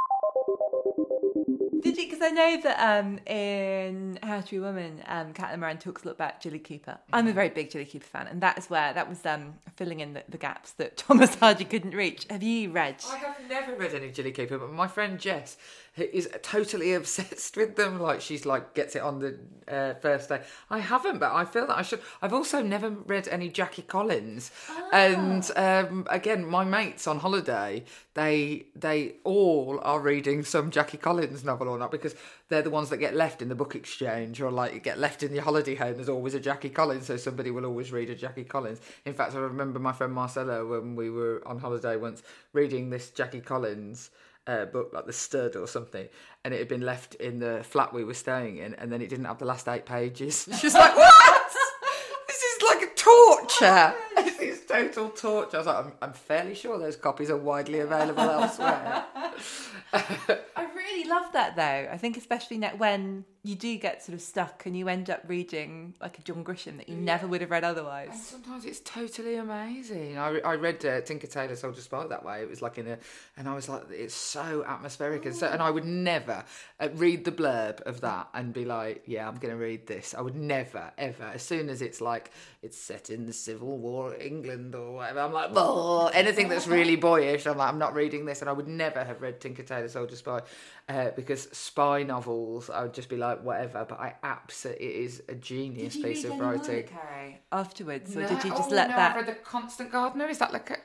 [1.82, 2.06] Did you?
[2.10, 6.04] Because I know that um, in How to Be a Woman, um, Caitlin Moran talks
[6.04, 6.98] a lot about Jilly Cooper.
[7.14, 10.00] I'm a very big Jilly Cooper fan, and that is where that was um, filling
[10.02, 12.26] in the, the gaps that Thomas Hardy couldn't reach.
[12.30, 12.98] Have you read?
[13.10, 15.58] I have never read any Jilly Cooper, but my friend Jess
[15.96, 18.00] is totally obsessed with them.
[18.00, 19.38] Like she's like gets it on the
[19.68, 20.42] uh, first day.
[20.70, 22.02] I haven't, but I feel that I should.
[22.22, 24.52] I've also never read any Jackie Collins,
[24.92, 27.84] and um, again, my mates on holiday,
[28.20, 32.16] they they all are reading some Jackie Collins novel or not because
[32.50, 35.34] they're the ones that get left in the book exchange or like get left in
[35.34, 35.96] your holiday home.
[35.96, 38.82] There's always a Jackie Collins, so somebody will always read a Jackie Collins.
[39.06, 43.10] In fact, I remember my friend Marcella when we were on holiday once reading this
[43.10, 44.10] Jackie Collins
[44.48, 46.10] uh, book, like The Stud or something,
[46.44, 49.08] and it had been left in the flat we were staying in, and then it
[49.08, 50.50] didn't have the last eight pages.
[50.60, 51.52] She's like, "What?
[52.28, 53.94] this is like a torture.
[54.70, 59.06] total torture." I was like, "I'm, I'm fairly sure those copies are widely available elsewhere."
[59.94, 61.90] I really love that though.
[61.92, 65.94] I think especially when you do get sort of stuck and you end up reading
[66.02, 68.10] like a John Grisham that you never would have read otherwise.
[68.12, 70.18] And sometimes it's totally amazing.
[70.18, 72.42] I, I read uh, Tinker Tailor Soldier Spy that way.
[72.42, 72.98] It was like in a,
[73.38, 76.44] and I was like, it's so atmospheric and so, and I would never
[76.82, 80.14] uh, read the blurb of that and be like, yeah, I'm going to read this.
[80.14, 81.24] I would never, ever.
[81.24, 85.32] As soon as it's like it's set in the Civil War England or whatever, I'm
[85.32, 87.48] like, "Bah." anything that's really boyish.
[87.48, 90.18] I'm like, I'm not reading this, and I would never have read Tinker Tailor Soldier
[90.18, 90.42] Spy
[90.90, 93.86] uh, because spy novels, I would just be like, whatever.
[93.88, 96.84] But I absolutely, it is a genius piece of writing.
[96.88, 99.12] Carrie, afterwards, or No, did you just oh, let no, that?
[99.12, 100.28] I've read The Constant Gardener.
[100.28, 100.78] Is that like a.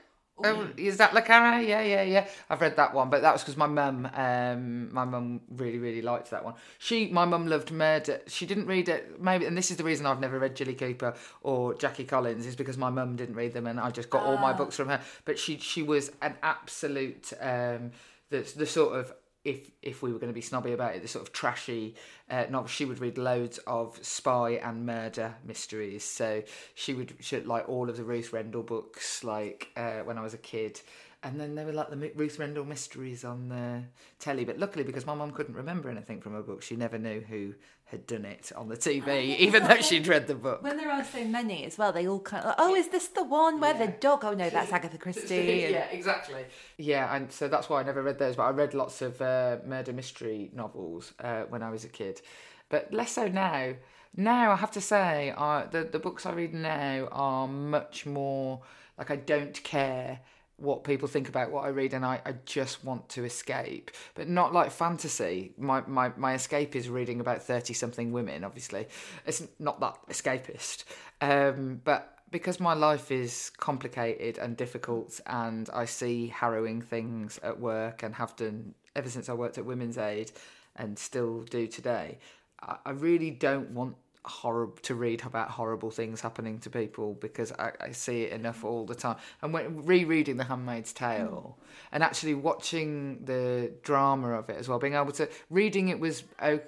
[0.42, 1.62] Oh, is that Le Carre?
[1.62, 2.26] Yeah, yeah, yeah.
[2.50, 6.02] I've read that one, but that was because my mum, um, my mum really, really
[6.02, 6.54] liked that one.
[6.78, 8.20] She, my mum loved Murder.
[8.26, 11.14] She didn't read it, maybe, and this is the reason I've never read Jilly Cooper
[11.42, 14.36] or Jackie Collins, is because my mum didn't read them, and I just got all
[14.36, 15.00] my books from her.
[15.24, 17.92] But she, she was an absolute, um,
[18.30, 19.14] the the sort of
[19.44, 21.94] if if we were going to be snobby about it, the sort of trashy
[22.30, 22.68] uh, novel.
[22.68, 26.04] She would read loads of spy and murder mysteries.
[26.04, 26.42] So
[26.74, 30.34] she would she like all of the Ruth Rendell books, like uh, when I was
[30.34, 30.80] a kid.
[31.24, 33.82] And then there were like the Ruth Rendell mysteries on the
[34.18, 34.44] telly.
[34.44, 37.54] But luckily, because my mum couldn't remember anything from her book, she never knew who
[37.86, 40.62] had done it on the TV, even though she'd read the book.
[40.62, 43.08] When there are so many as well, they all kind of like, oh, is this
[43.08, 44.22] the one where the dog?
[44.22, 45.68] Oh no, that's Agatha Christie.
[45.70, 46.44] yeah, exactly.
[46.76, 48.36] Yeah, and so that's why I never read those.
[48.36, 52.20] But I read lots of uh, murder mystery novels uh, when I was a kid,
[52.68, 53.74] but less so now.
[54.14, 58.60] Now I have to say, uh, the the books I read now are much more
[58.98, 60.20] like I don't care
[60.56, 64.28] what people think about what I read, and I, I just want to escape, but
[64.28, 65.52] not like fantasy.
[65.58, 68.44] My my my escape is reading about thirty something women.
[68.44, 68.86] Obviously,
[69.26, 70.84] it's not that escapist,
[71.20, 77.60] um, but because my life is complicated and difficult and I see harrowing things at
[77.60, 80.32] work and have done ever since I worked at Women's Aid
[80.74, 82.18] and still do today,
[82.60, 83.94] I, I really don't want
[84.26, 88.64] horror to read about horrible things happening to people because I, I see it enough
[88.64, 89.16] all the time.
[89.42, 91.58] And when rereading The Handmaid's Tale
[91.92, 96.24] and actually watching the drama of it as well, being able to reading it was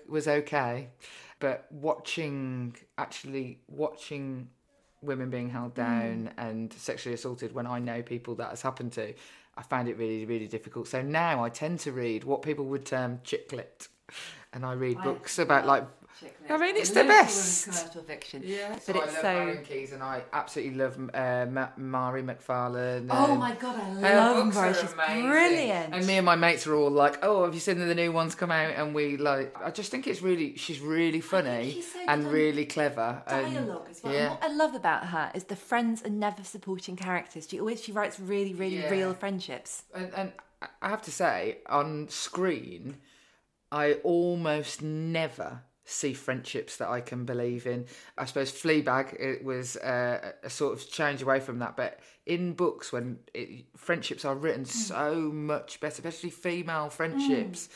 [0.09, 0.89] was okay,
[1.39, 4.49] but watching actually watching
[5.03, 5.77] women being held mm.
[5.77, 9.15] down and sexually assaulted when I know people that has happened to,
[9.57, 10.89] I found it really, really difficult.
[10.89, 13.89] So now I tend to read what people would term chick lit.
[14.53, 15.87] And I read books about like
[16.49, 17.65] I mean, it's the best.
[17.67, 18.43] commercial fiction.
[18.45, 19.23] Yeah, but so it's I love so.
[19.23, 23.09] Marian Keyes and I absolutely love uh, Ma- Mhairi McFarlane.
[23.11, 24.71] Oh my god, I her love books Mhairi.
[24.71, 25.23] are She's amazing.
[25.29, 25.95] brilliant.
[25.95, 28.35] And me and my mates are all like, "Oh, have you seen the new ones
[28.35, 31.99] come out?" And we like, I just think it's really, she's really funny she's so
[32.09, 33.23] and really clever.
[33.27, 34.13] and- dialogue as well.
[34.13, 37.47] And Yeah, what I love about her is the friends are never supporting characters.
[37.51, 38.91] She always she writes really, really Yeah.
[38.91, 39.83] real friendships.
[39.95, 40.33] and, and
[40.83, 42.97] I have to say, on screen,
[43.71, 47.87] I almost never see friendships that I can believe in.
[48.19, 52.53] I suppose Fleabag it was uh, a sort of change away from that, but in
[52.53, 57.69] books when it, friendships are written so much better, especially female friendships.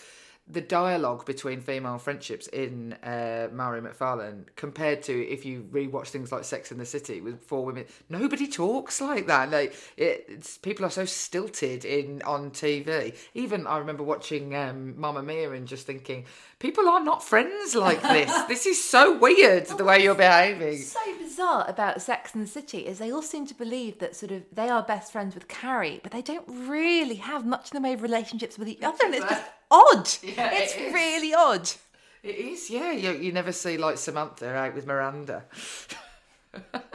[0.49, 6.33] The dialogue between female friendships in uh, Mhairi McFarlane compared to if you rewatch things
[6.33, 9.53] like Sex and the City with four women, nobody talks like that.
[9.53, 13.15] Like it, it's, people are so stilted in on TV.
[13.35, 16.25] Even I remember watching um, Mamma Mia and just thinking,
[16.61, 18.33] people are not friends like this.
[18.49, 20.79] this is so weird the way you're behaving.
[20.79, 24.31] so bizarre about Sex and the City is they all seem to believe that sort
[24.31, 27.87] of they are best friends with Carrie, but they don't really have much in the
[27.89, 30.09] way of relationships with each other, and it's just odd.
[30.23, 31.69] Yeah, it's it really odd.
[32.23, 32.93] It is, yeah.
[32.93, 35.45] You, you never see like Samantha out with Miranda.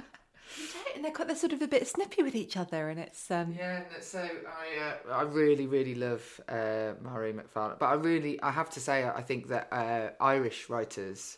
[1.06, 3.82] They're quite, they're sort of a bit snippy with each other, and it's um, Yeah,
[3.94, 8.50] and so I uh, I really really love uh, Mhairi McFarlane, but I really I
[8.50, 11.38] have to say I think that uh, Irish writers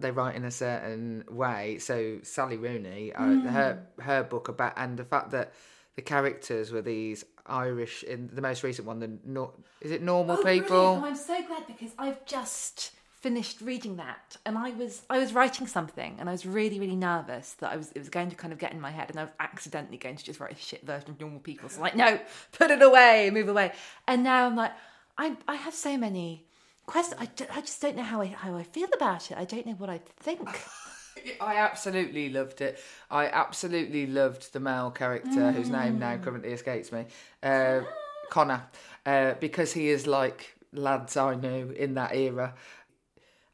[0.00, 1.76] they write in a certain way.
[1.78, 5.52] So Sally Rooney, uh, her her book about and the fact that
[5.94, 8.98] the characters were these Irish in the most recent one.
[9.00, 9.52] The nor-
[9.82, 10.66] is it normal Oh, brilliant.
[10.68, 11.02] people?
[11.02, 12.92] Oh, I'm so glad because I've just
[13.22, 16.96] finished reading that, and I was I was writing something, and I was really really
[16.96, 19.18] nervous that I was it was going to kind of get in my head, and
[19.18, 21.68] I was accidentally going to just write a shit version of normal people.
[21.68, 22.18] So like, no,
[22.52, 23.72] put it away, move away.
[24.06, 24.72] And now I'm like,
[25.16, 26.44] I I have so many
[26.86, 27.20] questions.
[27.20, 29.38] I, I just don't know how I how I feel about it.
[29.38, 30.48] I don't know what I think.
[31.40, 32.78] I absolutely loved it.
[33.10, 37.06] I absolutely loved the male character whose name now currently escapes me,
[37.42, 37.82] uh,
[38.30, 38.64] Connor,
[39.06, 42.54] uh, because he is like lads I knew in that era.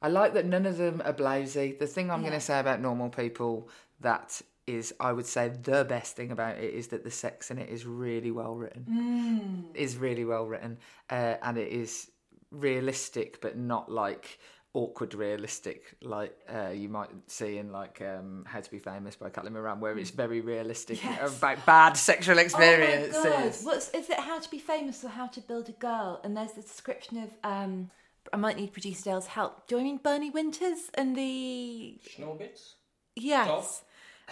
[0.01, 1.79] I like that none of them are blousy.
[1.79, 3.69] The thing I'm going to say about normal people
[4.01, 7.59] that is, I would say, the best thing about it is that the sex in
[7.59, 8.85] it is really well written.
[9.75, 10.79] Is really well written,
[11.11, 12.11] uh, and it is
[12.51, 14.39] realistic, but not like
[14.75, 19.31] awkward realistic like uh, you might see in like um, How to Be Famous by
[19.31, 23.17] Caitlin Moran where it's very realistic about bad sexual experiences.
[23.17, 23.57] Oh my god!
[23.63, 24.21] What's is it?
[24.21, 26.21] How to be famous or how to build a girl?
[26.23, 27.91] And there's the description of um.
[28.33, 29.67] I might need producer Dale's help.
[29.67, 32.75] Do you mean Bernie Winters and the Schnorbitz?
[33.17, 33.83] yes?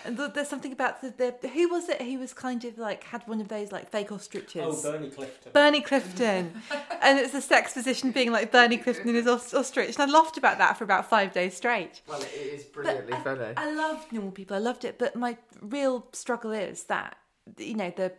[0.05, 2.03] And the, there's something about the, the who was it?
[2.03, 4.85] Who was kind of like had one of those like fake ostriches.
[4.85, 5.53] Oh, Bernie Clifton.
[5.53, 6.63] Bernie Clifton,
[7.01, 10.13] and it's a sex position being like Bernie Clifton in his os- ostrich, and I
[10.13, 12.03] laughed about that for about five days straight.
[12.07, 13.55] Well, it is brilliantly I, funny.
[13.57, 14.55] I loved normal people.
[14.55, 17.17] I loved it, but my real struggle is that
[17.57, 18.13] you know the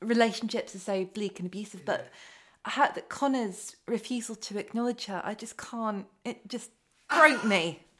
[0.00, 2.08] relationships are so bleak and abusive, but
[2.68, 6.06] how that Connor's refusal to acknowledge her, I just can't.
[6.24, 6.70] It just
[7.08, 7.80] broke me.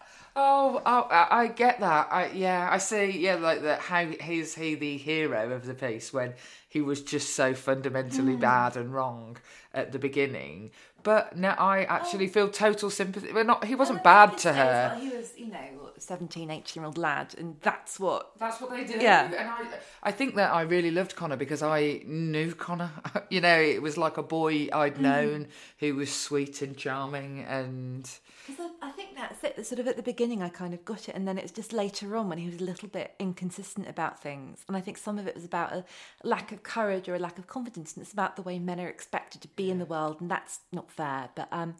[0.40, 2.12] Oh, oh, I I get that.
[2.12, 3.06] I yeah, I see.
[3.06, 3.80] Yeah, like that.
[3.80, 6.34] How is he the hero of the piece when
[6.68, 8.40] he was just so fundamentally hmm.
[8.40, 9.38] bad and wrong
[9.74, 10.70] at the beginning?
[11.02, 12.30] But now I actually oh.
[12.30, 13.32] feel total sympathy.
[13.32, 14.98] Well, not he wasn't bad to her.
[15.00, 18.32] He was, you know, 17, 18 year old lad, and that's what.
[18.38, 19.00] That's what they did.
[19.00, 19.26] Yeah.
[19.26, 22.90] And I, I think that I really loved Connor because I knew Connor.
[23.30, 25.02] you know, it was like a boy I'd mm-hmm.
[25.02, 25.46] known
[25.78, 28.08] who was sweet and charming and.
[28.48, 29.66] Because I, I think that's it.
[29.66, 32.16] Sort of at the beginning, I kind of got it, and then it's just later
[32.16, 34.64] on when he was a little bit inconsistent about things.
[34.66, 35.84] And I think some of it was about a
[36.24, 38.88] lack of courage or a lack of confidence, and it's about the way men are
[38.88, 41.28] expected to be in the world, and that's not fair.
[41.34, 41.74] But um,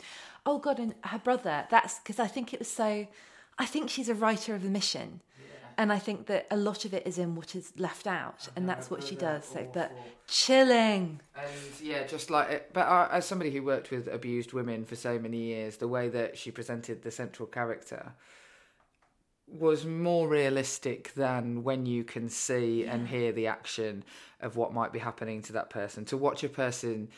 [0.44, 1.66] oh god, and her brother.
[1.70, 3.06] That's because I think it was so.
[3.58, 5.22] I think she's a writer of omission.
[5.78, 8.68] And I think that a lot of it is in what is left out, and
[8.68, 9.44] that's what she does.
[9.44, 9.92] So, but
[10.26, 11.20] chilling.
[11.36, 11.50] And
[11.80, 12.70] yeah, just like it.
[12.72, 16.08] But uh, as somebody who worked with abused women for so many years, the way
[16.08, 18.12] that she presented the central character
[19.46, 24.04] was more realistic than when you can see and hear the action
[24.40, 26.04] of what might be happening to that person.
[26.06, 27.08] To watch a person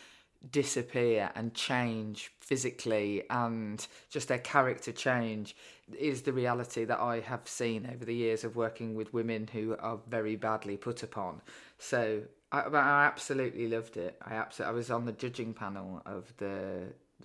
[0.49, 5.55] disappear and change physically and just their character change
[5.99, 9.77] is the reality that I have seen over the years of working with women who
[9.79, 11.43] are very badly put upon.
[11.79, 12.23] So
[12.53, 14.17] I, but I absolutely loved it.
[14.23, 16.85] I absolutely I was on the judging panel of the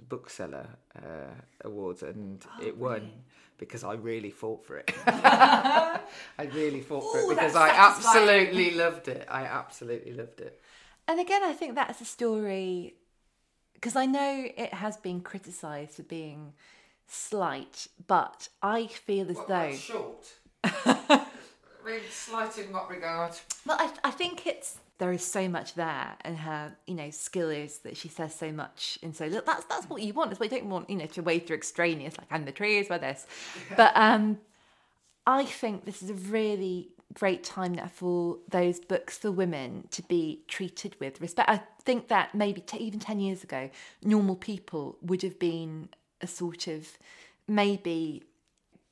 [0.09, 3.11] bookseller uh, awards and it won
[3.57, 4.91] because I really fought for it.
[5.07, 5.99] I
[6.53, 8.29] really fought for it because I satisfying.
[8.29, 9.25] absolutely loved it.
[9.29, 10.59] I absolutely loved it.
[11.07, 12.95] And again, I think that's a story
[13.75, 16.53] because I know it has been criticised for being
[17.07, 19.73] slight, but I feel as though.
[19.73, 20.25] short.
[20.63, 21.25] I
[21.85, 23.33] mean, slight in what regard?
[23.65, 27.49] Well, I, I think it's there is so much there, and her you know skill
[27.49, 30.31] is that she says so much, and so look, that's that's what you want.
[30.31, 32.87] Is what you don't want you know to wade through extraneous like and the trees
[32.87, 33.27] by this,
[33.77, 34.39] but um,
[35.27, 40.01] I think this is a really great time now for those books for women to
[40.03, 41.49] be treated with respect.
[41.49, 43.69] I think that maybe t- even 10 years ago,
[44.03, 45.89] normal people would have been
[46.21, 46.97] a sort of
[47.47, 48.23] maybe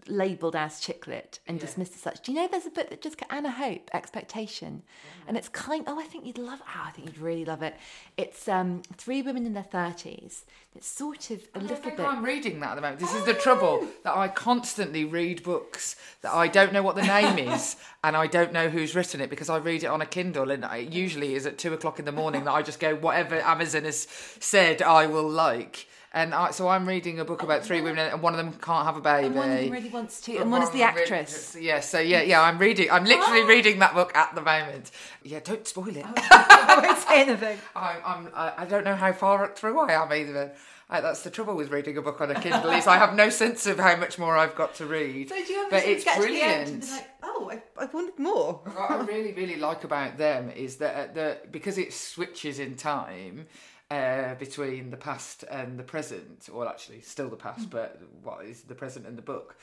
[0.08, 2.22] labelled as chicklit and dismissed as such.
[2.22, 4.84] Do you know there's a book that just got Anna Hope, Expectation?
[5.28, 7.76] And it's kind oh, I think you'd love oh, I think you'd really love it.
[8.18, 10.46] It's um three women in their thirties.
[10.76, 13.00] It's sort of a I little bit I'm reading that at the moment.
[13.00, 17.04] This is the trouble that I constantly read books that I don't know what the
[17.04, 20.06] name is and I don't know who's written it because I read it on a
[20.06, 22.96] Kindle and it usually is at two o'clock in the morning that I just go
[22.96, 24.08] whatever Amazon has
[24.40, 25.88] said I will like.
[26.16, 28.86] And I, so I'm reading a book about three women and one of them can't
[28.86, 29.28] have a baby.
[29.28, 31.32] and one of them really wants to and one is the actress.
[31.54, 32.92] just- yeah, so yeah, yeah, I'm reading.
[32.92, 34.92] I'm literally reading that book at the moment.
[35.24, 36.06] Yeah, don't spoil it.
[36.16, 37.58] I won't say anything.
[37.76, 40.54] I'm, I'm, I I don't know how far through I am either.
[40.90, 43.30] I, that's the trouble with reading a book on a Kindle is I have no
[43.30, 45.30] sense of how much more I've got to read.
[45.30, 46.52] So do you ever but it's get to the brilliant.
[46.52, 48.62] end and be like, oh, I, I wanted more.
[48.66, 52.76] what I really, really like about them is that uh, the because it switches in
[52.76, 53.48] time
[53.94, 57.90] uh, between the past and the present, or actually still the past, but
[58.24, 59.56] what is the present and the book,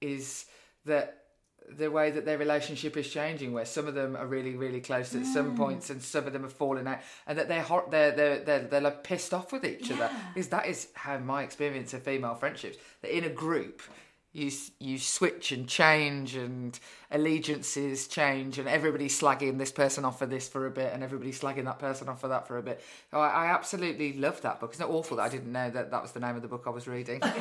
[0.00, 0.46] is
[0.84, 1.06] that
[1.78, 5.14] the way that their relationship is changing, where some of them are really, really close
[5.14, 8.12] at some points, and some of them have fallen out, and that they're hot, they're
[8.12, 10.10] they're they're, they're like pissed off with each other.
[10.34, 12.76] Because that is how my experience of female friendships.
[13.02, 13.82] That in a group,
[14.34, 16.78] you you switch and change, and
[17.10, 21.40] allegiances change, and everybody's slagging this person off for this for a bit, and everybody's
[21.40, 22.84] slagging that person off for that for a bit.
[23.12, 24.70] Oh, I, I absolutely love that book.
[24.72, 26.64] It's not awful that I didn't know that that was the name of the book
[26.66, 27.22] I was reading.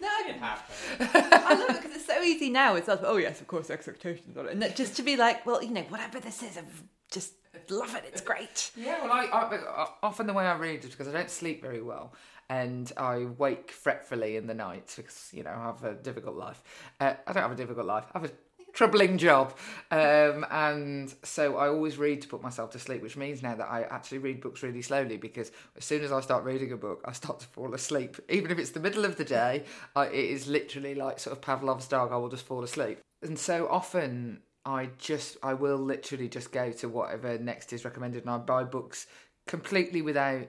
[0.00, 1.18] No, I didn't have to.
[1.48, 2.74] I love it because it's so easy now.
[2.74, 5.46] It's like, oh yes, of course, expectations on it, and that just to be like,
[5.46, 6.62] well, you know, whatever this is, I
[7.10, 7.32] just
[7.70, 8.04] love it.
[8.06, 8.70] It's great.
[8.76, 11.62] Yeah, well, I, I uh, often the way I read is because I don't sleep
[11.62, 12.12] very well,
[12.48, 16.62] and I wake fretfully in the night because you know I have a difficult life.
[17.00, 18.04] Uh, I don't have a difficult life.
[18.14, 18.32] I have a
[18.72, 19.56] troubling job,
[19.90, 23.02] um, and so I always read to put myself to sleep.
[23.02, 26.20] Which means now that I actually read books really slowly because as soon as I
[26.20, 28.18] start reading a book, I start to fall asleep.
[28.28, 29.64] Even if it's the middle of the day,
[29.96, 32.12] I, it is literally like sort of Pavlov's dog.
[32.12, 36.72] I will just fall asleep, and so often I just I will literally just go
[36.72, 39.06] to whatever next is recommended and I buy books
[39.46, 40.48] completely without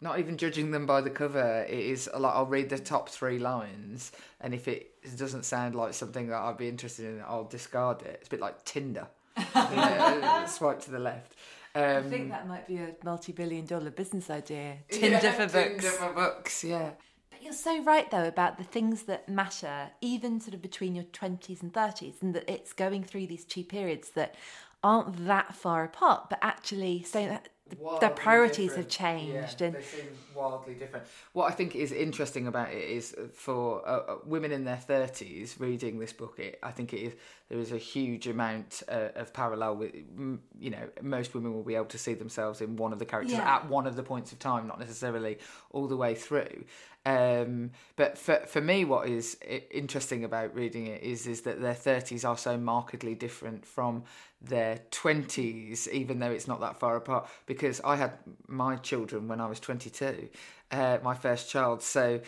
[0.00, 1.64] not even judging them by the cover.
[1.68, 5.94] It is like I'll read the top three lines and if it doesn't sound like
[5.94, 8.18] something that I'd be interested in, I'll discard it.
[8.20, 9.08] It's a bit like Tinder.
[9.54, 11.34] know, swipe to the left.
[11.74, 14.78] Um, I think that might be a multi-billion-dollar business idea.
[14.90, 15.52] Tinder for books.
[15.52, 16.90] Tinder for books, yeah.
[17.30, 21.04] But you're so right though about the things that matter, even sort of between your
[21.04, 24.34] twenties and thirties, and that it's going through these two periods that
[24.82, 27.38] aren't that far apart, but actually so
[27.70, 31.06] that their priorities have changed Yeah, and they seem wildly different.
[31.32, 35.56] What I think is interesting about it is for uh, uh, women in their thirties
[35.58, 36.38] reading this book.
[36.38, 37.12] It, I think it is
[37.48, 41.74] there is a huge amount uh, of parallel with you know most women will be
[41.74, 43.56] able to see themselves in one of the characters Yeah.
[43.56, 45.38] at one of the points of time, not necessarily
[45.70, 46.64] all the way through.
[47.08, 49.38] Um, but for for me, what is
[49.70, 54.04] interesting about reading it is is that their thirties are so markedly different from
[54.42, 57.26] their twenties, even though it's not that far apart.
[57.46, 58.12] Because I had
[58.46, 60.28] my children when I was twenty two,
[60.70, 62.20] uh, my first child, so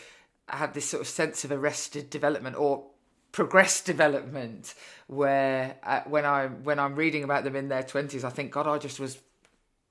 [0.49, 2.85] I had this sort of sense of arrested development or
[3.33, 4.75] progressed development
[5.09, 8.67] where uh, when I when I'm reading about them in their twenties, I think God,
[8.67, 9.19] I just was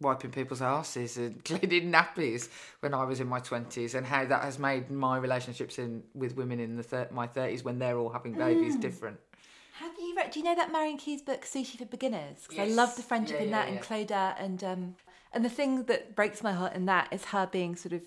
[0.02, 4.44] wiping people's asses and cleaning nappies when I was in my twenties, and how that
[4.44, 8.10] has made my relationships in with women in the thir- my thirties when they're all
[8.10, 8.82] having babies Mm.
[8.82, 9.20] different.
[9.74, 10.32] Have you read?
[10.32, 12.46] Do you know that Marian Keyes's book Sushi for Beginners?
[12.48, 13.74] Because I love the friendship Yeah, in that, yeah.
[13.76, 14.96] and Claudia, and um,
[15.34, 18.02] and the thing that breaks my heart in that is her being sort of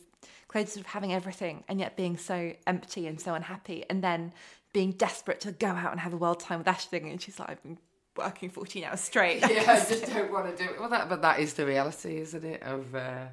[0.49, 4.33] Claudia sort of having everything and yet being so empty and so unhappy, and then
[4.75, 7.49] being desperate to go out and have a wild time with Ashling, and she's like,
[7.51, 7.79] I've been
[8.17, 9.41] working fourteen hours straight.
[9.41, 10.81] yeah, I just don't want to do it.
[10.81, 13.27] Well, that but that is the reality, isn't it, of uh,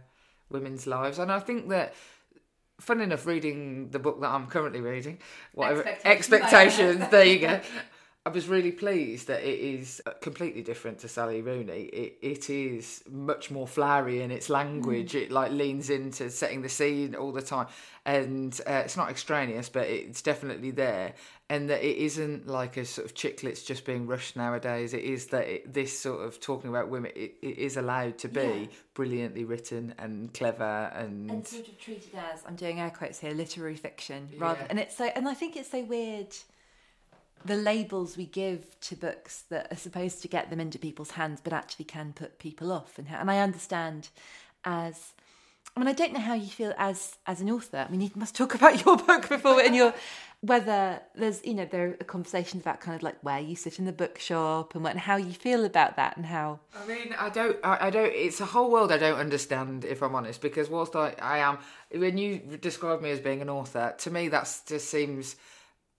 [0.50, 1.20] women's lives?
[1.20, 1.94] And I think that,
[2.80, 5.20] fun enough, reading the book that I'm currently reading,
[5.54, 7.08] whatever Expectations.
[7.10, 7.60] there you go.
[8.26, 11.84] I was really pleased that it is completely different to Sally Rooney.
[11.84, 15.16] It it is much more flowery in its language.
[15.16, 17.68] It like leans into setting the scene all the time,
[18.06, 21.14] and uh, it's not extraneous, but it's definitely there.
[21.52, 24.94] And that it isn't like a sort of chick lit's just being rushed nowadays.
[24.94, 28.28] It is that it, this sort of talking about women, it, it is allowed to
[28.28, 28.66] be Yeah.
[28.94, 33.32] brilliantly written and clever and, and sort of treated as I'm doing air quotes here,
[33.32, 34.68] literary fiction rather.
[34.70, 36.36] And it's so, and I think it's so weird
[37.46, 41.40] the labels we give to books that are supposed to get them into people's hands,
[41.44, 43.00] but actually can put people off.
[43.00, 44.10] And and I understand
[44.64, 45.14] as.
[45.76, 47.86] I mean, I don't know how you feel as as an author.
[47.88, 49.94] I mean, you must talk about your book before and your
[50.42, 53.86] whether there's you know there are conversations about kind of like where you sit in
[53.86, 57.30] the bookshop and what and how you feel about that and how I mean, I
[57.30, 58.12] don't, I, I don't.
[58.14, 60.42] It's a whole world I don't understand, if I'm honest.
[60.42, 61.58] Because whilst I, I am,
[61.92, 65.36] when you describe me as being an author, to me that just seems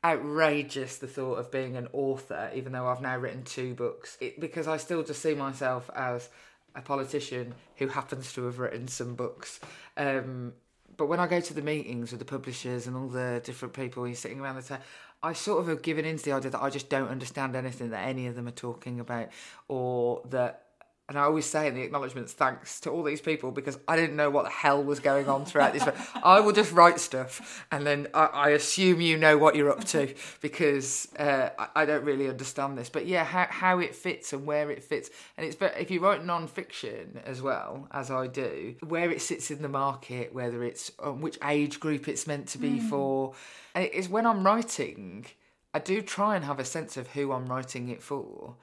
[0.02, 0.98] outrageous.
[0.98, 4.66] The thought of being an author, even though I've now written two books, it, because
[4.66, 6.28] I still just see myself as
[6.74, 9.60] a politician who happens to have written some books.
[9.96, 10.52] Um,
[10.96, 14.04] but when I go to the meetings with the publishers and all the different people
[14.04, 14.82] who's sitting around the table,
[15.22, 17.90] I sort of have given in to the idea that I just don't understand anything
[17.90, 19.28] that any of them are talking about,
[19.68, 20.66] or that.
[21.10, 24.14] And I always say in the acknowledgements, thanks to all these people because I didn't
[24.14, 25.82] know what the hell was going on throughout this.
[26.22, 29.82] I will just write stuff, and then I, I assume you know what you're up
[29.86, 32.88] to because uh, I, I don't really understand this.
[32.88, 36.24] But yeah, how how it fits and where it fits, and it's if you write
[36.24, 41.22] non-fiction as well as I do, where it sits in the market, whether it's on
[41.22, 43.34] which age group it's meant to be for,
[43.74, 45.26] and it's when I'm writing,
[45.74, 48.54] I do try and have a sense of who I'm writing it for.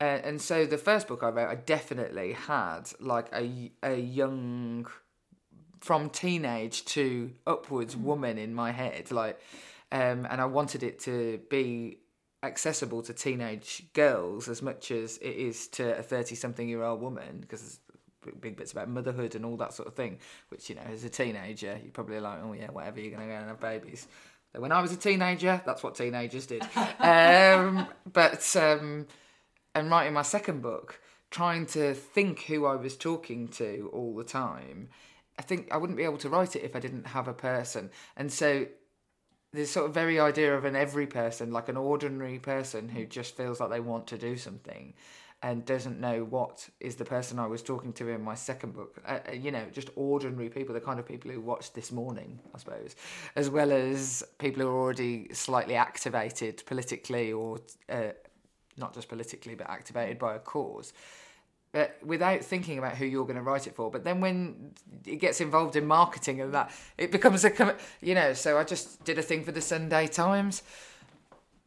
[0.00, 4.86] Uh, and so the first book I wrote, I definitely had like a a young,
[5.80, 9.40] from teenage to upwards woman in my head, like,
[9.90, 11.98] um, and I wanted it to be
[12.44, 17.80] accessible to teenage girls as much as it is to a thirty-something-year-old woman, because there's
[18.40, 20.18] big bits about motherhood and all that sort of thing.
[20.48, 23.32] Which you know, as a teenager, you're probably like, oh yeah, whatever, you're gonna go
[23.32, 24.06] and have babies.
[24.54, 26.62] So when I was a teenager, that's what teenagers did.
[27.00, 29.06] um, but um,
[29.74, 31.00] and writing my second book,
[31.30, 34.88] trying to think who I was talking to all the time,
[35.38, 37.90] I think I wouldn't be able to write it if I didn't have a person.
[38.16, 38.66] And so
[39.52, 43.36] this sort of very idea of an every person, like an ordinary person who just
[43.36, 44.94] feels like they want to do something
[45.40, 49.00] and doesn't know what is the person I was talking to in my second book.
[49.06, 52.40] Uh, uh, you know, just ordinary people, the kind of people who watched this morning,
[52.54, 52.96] I suppose,
[53.36, 58.10] as well as people who are already slightly activated politically or uh,
[58.78, 60.92] not just politically, but activated by a cause.
[61.72, 63.90] But without thinking about who you're going to write it for.
[63.90, 64.72] But then when
[65.04, 69.04] it gets involved in marketing and that, it becomes a, you know, so I just
[69.04, 70.62] did a thing for the Sunday Times.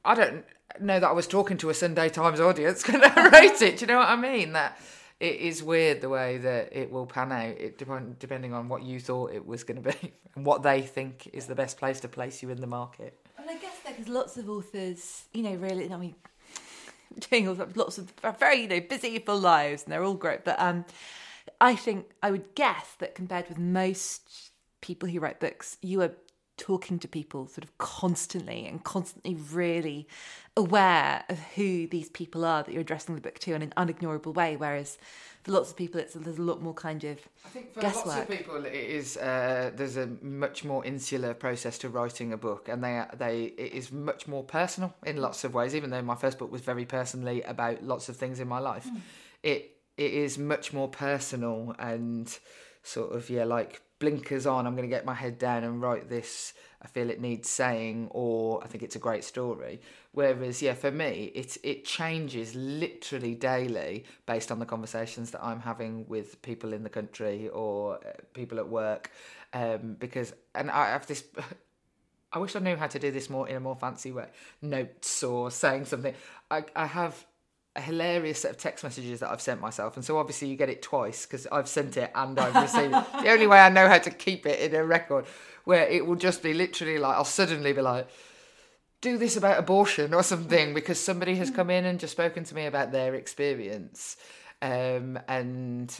[0.04, 0.44] I don't
[0.80, 3.78] know that I was talking to a Sunday Times audience when I wrote it.
[3.78, 4.54] Do you know what I mean?
[4.54, 4.80] That
[5.20, 8.82] it is weird the way that it will pan out, it depend, depending on what
[8.82, 12.00] you thought it was going to be and what they think is the best place
[12.00, 13.20] to place you in the market.
[13.38, 16.16] And I guess because lots of authors, you know, really, I mean,
[17.30, 20.44] doing lots of very, you know, busy full lives, and they're all great.
[20.44, 20.86] But um,
[21.60, 24.52] I think I would guess that compared with most
[24.82, 26.12] people who write books, you are
[26.62, 30.08] talking to people sort of constantly and constantly really
[30.56, 34.32] aware of who these people are that you're addressing the book to in an unignorable
[34.32, 34.56] way.
[34.56, 35.00] Whereas
[35.42, 38.06] for lots of people, it's there's a lot more kind of I think for guesswork.
[38.06, 42.38] lots of people, it is uh, there's a much more insular process to writing a
[42.38, 45.74] book, and they they it is much more personal in lots of ways.
[45.74, 48.88] Even though my first book was very personally about lots of things in my life,
[49.42, 52.38] it it is much more personal and
[52.84, 54.68] sort of yeah like blinkers on.
[54.68, 56.54] I'm going to get my head down and write this.
[56.82, 59.80] I feel it needs saying, or I think it's a great story.
[60.14, 65.62] Whereas, yeah, for me, it it changes literally daily based on the conversations that I'm
[65.62, 69.12] having with people in the country or uh, people at work.
[69.54, 71.24] Um, because, and I have this.
[72.34, 74.30] I wish I knew how to do this more in a more fancy way.
[74.62, 76.16] Notes or saying something.
[76.50, 77.26] I I have
[77.76, 80.70] a hilarious set of text messages that I've sent myself, and so obviously you get
[80.70, 83.24] it twice because I've sent it and I've received it.
[83.24, 85.26] The only way I know how to keep it in a record,
[85.64, 88.10] where it will just be literally like I'll suddenly be like,
[89.00, 92.56] "Do this about abortion" or something because somebody has come in and just spoken to
[92.56, 94.18] me about their experience,
[94.62, 95.98] um, and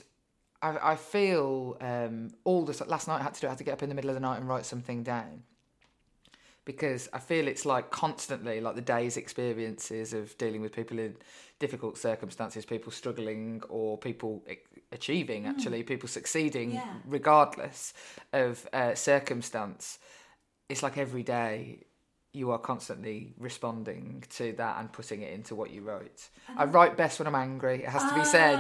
[0.62, 2.82] I, I feel um, all this.
[2.86, 3.48] last night I had to do.
[3.48, 5.44] I had to get up in the middle of the night and write something down
[6.66, 11.16] because I feel it's like constantly like the day's experiences of dealing with people in
[11.66, 14.44] difficult circumstances, people struggling or people
[14.92, 16.94] achieving, actually, people succeeding Yeah.
[17.06, 17.94] regardless
[18.34, 19.84] of uh, circumstance.
[20.70, 21.56] It's like every day
[22.34, 26.30] you are constantly responding to that and putting it into what you write.
[26.62, 28.60] I write best when I'm angry, it has to be said.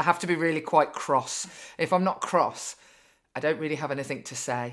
[0.00, 1.34] I have to be really quite cross.
[1.78, 2.76] If I'm not cross,
[3.34, 4.64] I don't really have anything to say.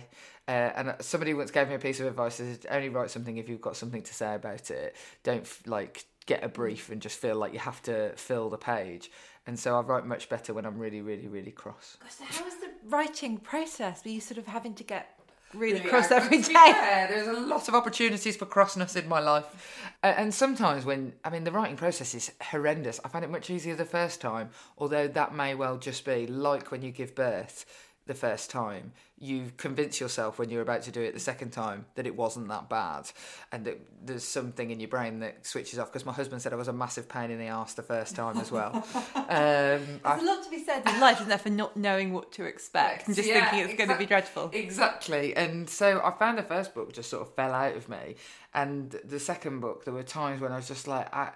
[0.45, 3.47] Uh, and somebody once gave me a piece of advice: is only write something if
[3.47, 4.93] you've got something to say about it.
[5.24, 6.93] Don't like get a brief mm.
[6.93, 9.11] and just feel like you have to fill the page.
[9.45, 11.97] And so I write much better when I'm really, really, really cross.
[12.09, 14.03] So how was the writing process?
[14.05, 15.19] Were you sort of having to get
[15.53, 16.74] really cross Yeah, every to be day?
[16.74, 19.95] fair, there's a lot of opportunities for crossness in my life.
[20.01, 22.99] And sometimes when, I mean, the writing process is horrendous.
[23.03, 26.71] I found it much easier the first time, although that may well just be like
[26.71, 27.65] when you give birth
[28.06, 28.91] the first time.
[29.18, 32.49] You convince yourself when you're about to do it the second time that it wasn't
[32.49, 33.10] that bad,
[33.51, 35.91] and that there's something in your brain that switches off.
[35.91, 38.38] Because my husband said I was a massive pain in the arse the first time
[38.38, 38.76] as well.
[39.16, 42.34] um, There's a lot to be said in life, isn't there, for not knowing what
[42.34, 44.49] to expect and just Yeah, thinking it's going to be dreadful.
[44.51, 45.34] Exactly.
[45.36, 48.16] And so I found the first book just sort of fell out of me.
[48.54, 51.32] And the second book, there were times when I was just like, I,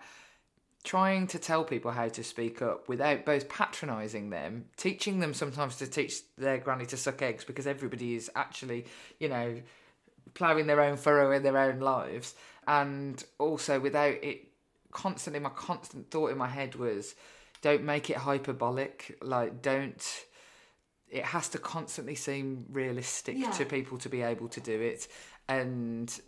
[0.83, 5.75] trying to tell people how to speak up without both patronising them, teaching them sometimes
[5.77, 8.85] to teach their granny to suck eggs because everybody is actually,
[9.19, 9.61] you know,
[10.33, 12.35] ploughing their own furrow in their own lives.
[12.67, 14.47] And also without it
[14.91, 17.15] constantly, my constant thought in my head was,
[17.61, 19.17] don't make it hyperbolic.
[19.21, 20.03] Like, don't
[21.09, 23.51] it has to constantly seem realistic Yeah.
[23.51, 25.07] to people to be able to do it
[25.47, 26.19] and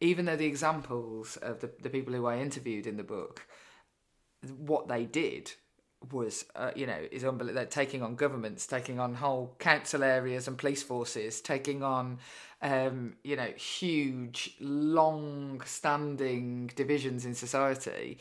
[0.00, 3.44] even though the examples of the, the people who i interviewed in the book
[4.58, 5.52] what they did
[6.12, 10.48] was uh, you know is unbelievable they're taking on governments taking on whole council areas
[10.48, 12.18] and police forces taking on
[12.62, 18.18] um, you know huge long standing divisions in society.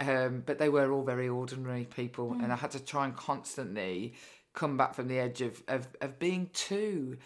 [0.00, 4.14] Um, but they were all very ordinary people and i had to try and constantly
[4.54, 7.16] come back from the edge of, of, of being too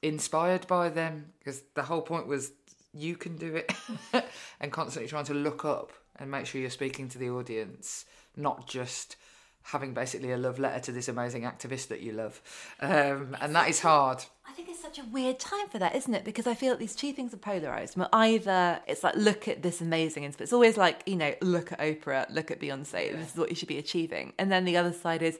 [0.00, 2.52] inspired by them because the whole point was
[2.94, 3.72] you can do it
[4.60, 8.04] and constantly trying to look up and make sure you're speaking to the audience
[8.36, 9.16] not just
[9.62, 12.40] having basically a love letter to this amazing activist that you love
[12.80, 16.14] um, and that is hard I think it's such a weird time for that, isn't
[16.14, 16.24] it?
[16.24, 17.96] Because I feel like these two things are polarized.
[17.96, 21.70] Well, either it's like, look at this amazing, but it's always like, you know, look
[21.70, 24.32] at Oprah, look at Beyonce, this is what you should be achieving.
[24.38, 25.38] And then the other side is,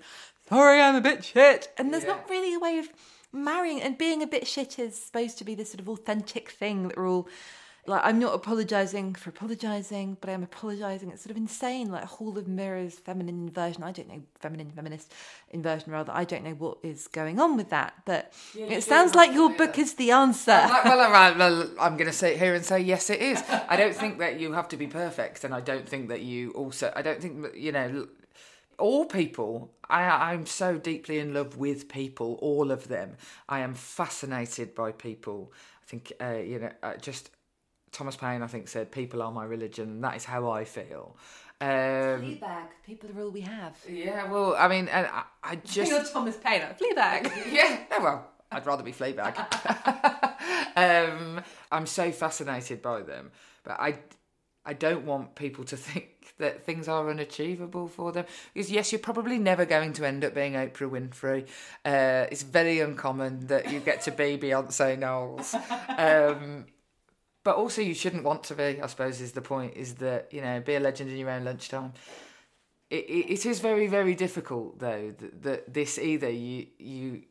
[0.48, 1.72] sorry, I'm a bit shit.
[1.78, 2.90] And there's not really a way of
[3.32, 6.88] marrying, and being a bit shit is supposed to be this sort of authentic thing
[6.88, 7.28] that we're all.
[7.88, 11.10] Like I'm not apologizing for apologizing, but I'm apologizing.
[11.10, 13.82] It's sort of insane, like Hall of Mirrors, feminine inversion.
[13.82, 15.12] I don't know, feminine feminist
[15.50, 16.12] inversion rather.
[16.14, 19.78] I don't know what is going on with that, but it sounds like your book
[19.78, 20.52] is the answer.
[20.52, 23.42] Well, all right, well, I'm going to sit here and say yes, it is.
[23.68, 26.50] I don't think that you have to be perfect, and I don't think that you
[26.50, 26.92] also.
[26.94, 28.08] I don't think that you know.
[28.78, 33.16] All people, I, I'm so deeply in love with people, all of them.
[33.48, 35.52] I am fascinated by people.
[35.82, 37.30] I think, uh, you know, uh, just
[37.92, 41.16] Thomas Paine, I think, said, "People are my religion," and that is how I feel.
[41.60, 42.66] Um, Fleabag.
[42.86, 43.76] People are all we have.
[43.88, 46.62] yeah, well, I mean, and I, I just You're Thomas Paine.
[46.62, 47.32] Fleabag.
[47.52, 49.36] yeah, no, well, I'd rather be Fleabag.
[50.76, 51.40] um,
[51.72, 53.32] I'm so fascinated by them,
[53.64, 53.98] but I,
[54.64, 58.24] I don't want people to think that things are unachievable for them.
[58.54, 61.48] Because yes, you're probably never going to end up being Oprah Winfrey.
[61.84, 65.54] Uh, it's very uncommon that you get to be Beyonce Knowles.
[65.88, 66.66] Um,
[67.48, 68.78] but also, you shouldn't want to be.
[68.82, 69.72] I suppose is the point.
[69.74, 71.94] Is that you know be a legend in your own lunchtime.
[72.90, 77.22] It, it, it is very very difficult though that, that this either you you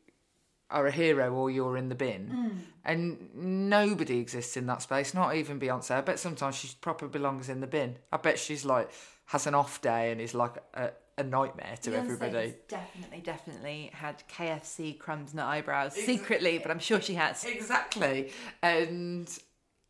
[0.70, 2.32] are a hero or you're in the bin.
[2.34, 2.58] Mm.
[2.84, 3.30] And
[3.70, 5.92] nobody exists in that space, not even Beyonce.
[5.92, 7.94] I bet sometimes she proper belongs in the bin.
[8.12, 8.90] I bet she's like,
[9.26, 12.54] has an off day and is like a, a nightmare to everybody.
[12.66, 17.44] Definitely, definitely had KFC crumbs in her eyebrows secretly, but I'm sure she has.
[17.44, 18.32] Exactly.
[18.62, 19.30] And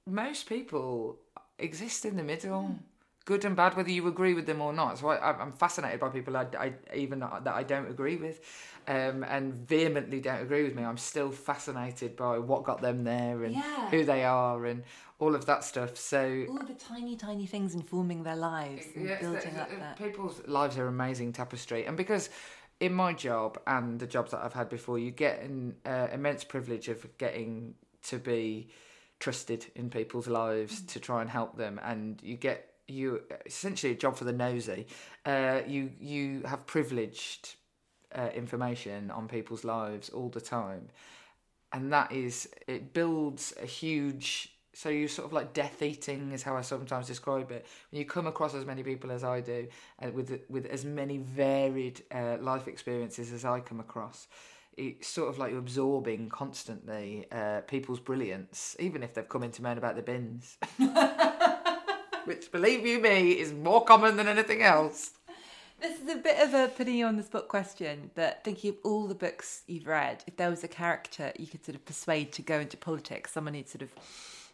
[0.08, 1.18] most people
[1.58, 2.76] exist in the middle.
[3.24, 4.96] Good and bad, whether you agree with them or not.
[4.98, 8.40] So I, I'm fascinated by people I, I even that I don't agree with,
[8.86, 10.82] um, and vehemently don't agree with me.
[10.82, 13.90] I'm still fascinated by what got them there and Yeah.
[13.90, 14.82] who they are and
[15.18, 15.98] all of that stuff.
[15.98, 19.98] So All the tiny, tiny things informing their lives and building the- up the- that.
[19.98, 22.30] People's lives are amazing tapestry, and because
[22.80, 26.44] in my job and the jobs that I've had before, you get an uh, immense
[26.44, 28.70] privilege of getting to be
[29.20, 33.96] trusted in people's lives to try and help them, and you get you essentially a
[33.96, 34.86] job for the nosy.
[35.24, 37.56] Uh, you you have privileged
[38.14, 40.88] uh, information on people's lives all the time
[41.72, 46.44] and that is it builds a huge so you sort of like death eating is
[46.44, 47.66] how I sometimes describe it.
[47.90, 49.66] When you come across as many people as I do,
[49.98, 54.28] and with with as many varied uh, life experiences as I come across,
[54.78, 59.50] it's sort of like you're absorbing constantly uh, people's brilliance, even if they've come in
[59.52, 60.56] to moan about the bins.
[62.24, 65.12] Which, believe you me, is more common than anything else.
[65.80, 68.76] This is a bit of a putting you on the spot question, but thinking of
[68.84, 72.32] all the books you've read, if there was a character you could sort of persuade
[72.32, 73.90] to go into politics, someone who'd sort of,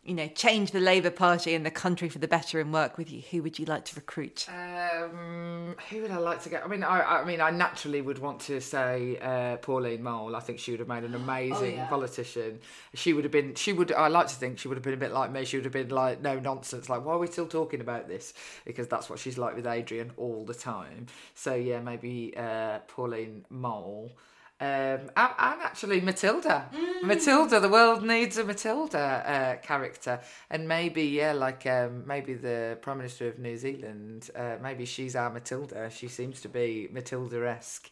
[0.05, 3.11] you know, change the Labour Party and the country for the better and work with
[3.11, 4.47] you, who would you like to recruit?
[4.49, 5.44] Um,
[5.91, 6.65] who would I like to get?
[6.65, 10.35] I mean, I, I mean, I naturally would want to say uh, Pauline Mole.
[10.35, 12.61] I think she would have made an amazing politician.
[12.95, 13.55] She would have been.
[13.55, 13.93] She would.
[13.93, 15.45] I like to think she would have been a bit like me.
[15.45, 16.89] She would have been like, no nonsense.
[16.89, 18.35] Like, why are we still talking about this?
[18.65, 21.07] Because that's what she's like with Adrian all the time.
[21.35, 24.13] So yeah, maybe uh, Pauline Mole.
[24.61, 26.71] Um, and, and actually Matilda,
[27.03, 27.59] Matilda.
[27.59, 32.99] The world needs a Matilda uh, character, and maybe yeah, like um, maybe the Prime
[32.99, 34.31] Minister of New Zealand.
[34.35, 35.91] Uh, maybe she's our Matilda.
[35.91, 37.91] She seems to be Matilda-esque.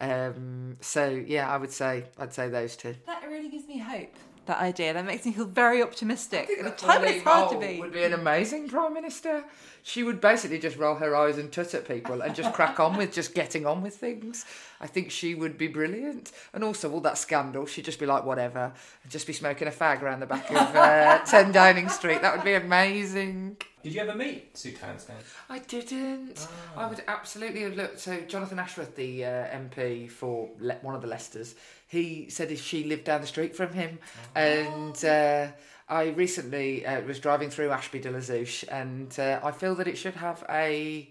[0.00, 2.94] Um, so yeah, I would say I'd say those two.
[3.04, 4.14] That really gives me hope.
[4.46, 6.48] That idea that makes me feel very optimistic.
[6.58, 7.80] At a time it's hard to be.
[7.80, 9.44] Would be an amazing prime minister.
[9.88, 12.98] She would basically just roll her eyes and tut at people and just crack on
[12.98, 14.44] with just getting on with things.
[14.82, 16.30] I think she would be brilliant.
[16.52, 18.70] And also all that scandal, she'd just be like whatever,
[19.02, 22.20] and just be smoking a fag around the back of uh, Ten Downing Street.
[22.20, 23.56] That would be amazing.
[23.82, 25.20] Did you ever meet Sue Townsend?
[25.48, 26.46] I didn't.
[26.76, 27.98] I would absolutely have looked.
[27.98, 31.54] So Jonathan Ashworth, the uh, MP for Le- one of the Leicesters,
[31.86, 33.98] he said if she lived down the street from him,
[34.34, 35.46] and uh,
[35.88, 39.88] I recently uh, was driving through Ashby de la Zouch, and uh, I feel that
[39.88, 41.08] it should have a.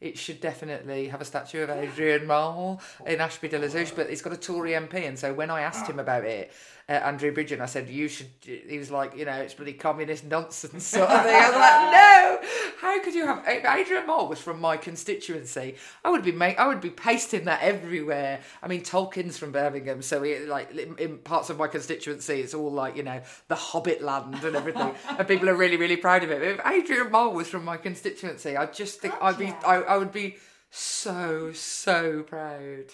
[0.00, 4.10] It should definitely have a statue of Adrian Mole in Ashby de la Zouch, but
[4.10, 6.52] it's got a Tory MP, and so when I asked him about it,
[6.88, 10.24] uh, Andrew Bridgen, I said, "You should." He was like, "You know, it's bloody communist
[10.24, 12.48] nonsense sort of thing." I was like, "No,
[12.80, 15.76] how could you have?" Adrian Mole was from my constituency.
[16.04, 18.40] I would be make, I would be pasting that everywhere.
[18.62, 22.72] I mean, Tolkien's from Birmingham, so he, like in, parts of my constituency, it's all
[22.72, 26.30] like you know the Hobbit land and everything, and people are really really proud of
[26.30, 26.40] it.
[26.40, 29.96] But if Adrian Mole was from my constituency, I just think I'd be I, I
[29.96, 30.36] would be
[30.70, 32.86] so so proud.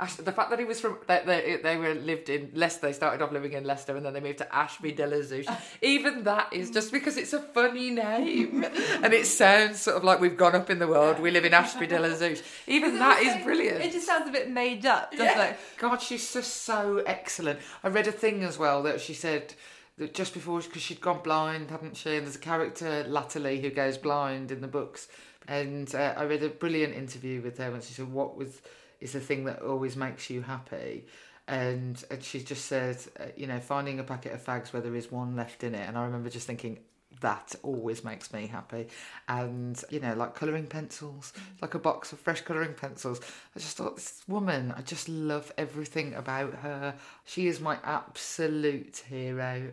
[0.00, 2.92] Ash, the fact that he was from that they, they were lived in Leicester, they
[2.92, 5.46] started off living in Leicester and then they moved to Ashby de la Zouch.
[5.82, 8.64] Even that is just because it's a funny name
[9.02, 11.20] and it sounds sort of like we've gone up in the world.
[11.20, 12.42] We live in Ashby de la Zouch.
[12.66, 13.82] Even that is brilliant.
[13.82, 15.44] It just sounds a bit made up, doesn't Yeah.
[15.50, 15.58] it?
[15.78, 17.60] God, she's just so excellent.
[17.82, 19.54] I read a thing as well that she said
[19.98, 22.16] that just before, because she'd gone blind, hadn't she?
[22.16, 25.06] And there's a character, latterly, who goes blind in the books.
[25.46, 28.60] And uh, I read a brilliant interview with her when she said, What was
[29.04, 31.04] is the thing that always makes you happy?
[31.46, 34.96] And, and she just said, uh, you know, finding a packet of fags where there
[34.96, 35.86] is one left in it.
[35.86, 36.78] And I remember just thinking,
[37.20, 38.88] that always makes me happy.
[39.28, 43.20] And, you know, like colouring pencils, like a box of fresh colouring pencils.
[43.54, 46.94] I just thought, this woman, I just love everything about her.
[47.26, 49.70] She is my absolute hero.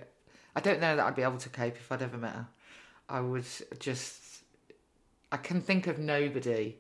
[0.57, 2.47] I don't know that I'd be able to cope if I'd ever met her.
[3.07, 3.45] I would
[3.79, 4.43] just,
[5.31, 6.75] I can think of nobody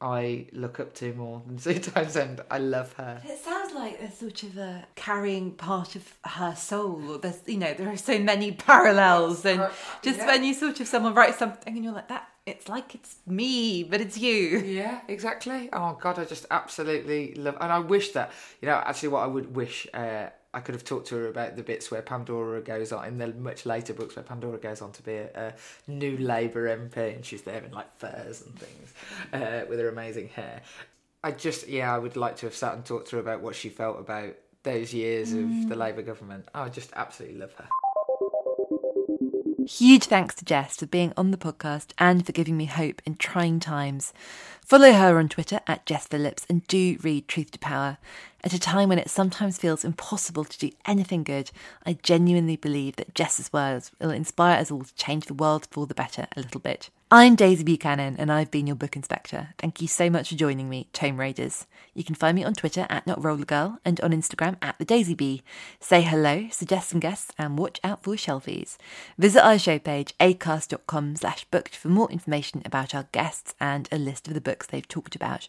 [0.00, 2.40] I look up to more than Sue Townsend.
[2.50, 3.20] I love her.
[3.24, 7.18] It sounds like a sort of a carrying part of her soul.
[7.18, 9.68] There's, you know, there are so many parallels, and
[10.02, 10.26] just yeah.
[10.26, 13.84] when you sort of someone writes something and you're like that, it's like it's me,
[13.84, 14.58] but it's you.
[14.70, 15.68] Yeah, exactly.
[15.72, 18.30] Oh God, I just absolutely love, and I wish that
[18.62, 21.56] you know actually what I would wish uh, I could have talked to her about
[21.56, 24.90] the bits where Pandora goes on in the much later books where Pandora goes on
[24.92, 25.54] to be a, a
[25.90, 28.92] new Labour MP and she's there in like furs and things
[29.32, 30.62] uh, with her amazing hair.
[31.22, 33.54] I just yeah, I would like to have sat and talked to her about what
[33.54, 36.46] she felt about those years of the Labour government.
[36.54, 37.68] I just absolutely love her.
[39.78, 43.14] Huge thanks to Jess for being on the podcast and for giving me hope in
[43.14, 44.12] trying times.
[44.66, 47.98] Follow her on Twitter at Jess Phillips and do read Truth to Power.
[48.42, 51.52] At a time when it sometimes feels impossible to do anything good,
[51.86, 55.86] I genuinely believe that Jess's words will inspire us all to change the world for
[55.86, 56.90] the better a little bit.
[57.12, 59.48] I'm Daisy Buchanan and I've been your book inspector.
[59.58, 61.66] Thank you so much for joining me, Tome Raiders.
[61.92, 65.42] You can find me on Twitter at NotRollerGirl and on Instagram at the Daisy Bee.
[65.80, 68.76] Say hello, suggest some guests, and watch out for shelfies.
[69.18, 73.98] Visit our show page, acast.com slash booked for more information about our guests and a
[73.98, 75.48] list of the books they've talked about.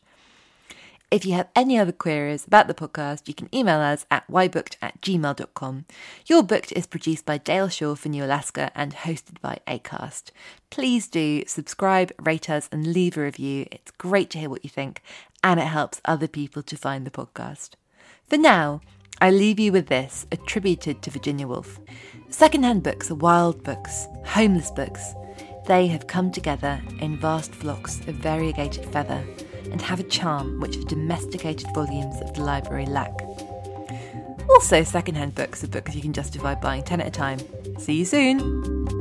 [1.11, 4.77] If you have any other queries about the podcast, you can email us at ybooked
[4.81, 5.85] at gmail.com.
[6.25, 10.31] You're Booked is produced by Dale Shaw for New Alaska and hosted by ACAST.
[10.69, 13.65] Please do subscribe, rate us, and leave a review.
[13.73, 15.01] It's great to hear what you think,
[15.43, 17.71] and it helps other people to find the podcast.
[18.23, 18.79] For now,
[19.19, 21.81] I leave you with this, attributed to Virginia Woolf.
[22.29, 25.13] Secondhand books are wild books, homeless books.
[25.67, 29.25] They have come together in vast flocks of variegated feather
[29.71, 33.13] and have a charm which the domesticated volumes of the library lack.
[34.49, 37.39] Also, secondhand books are books you can justify buying 10 at a time.
[37.79, 39.00] See you soon!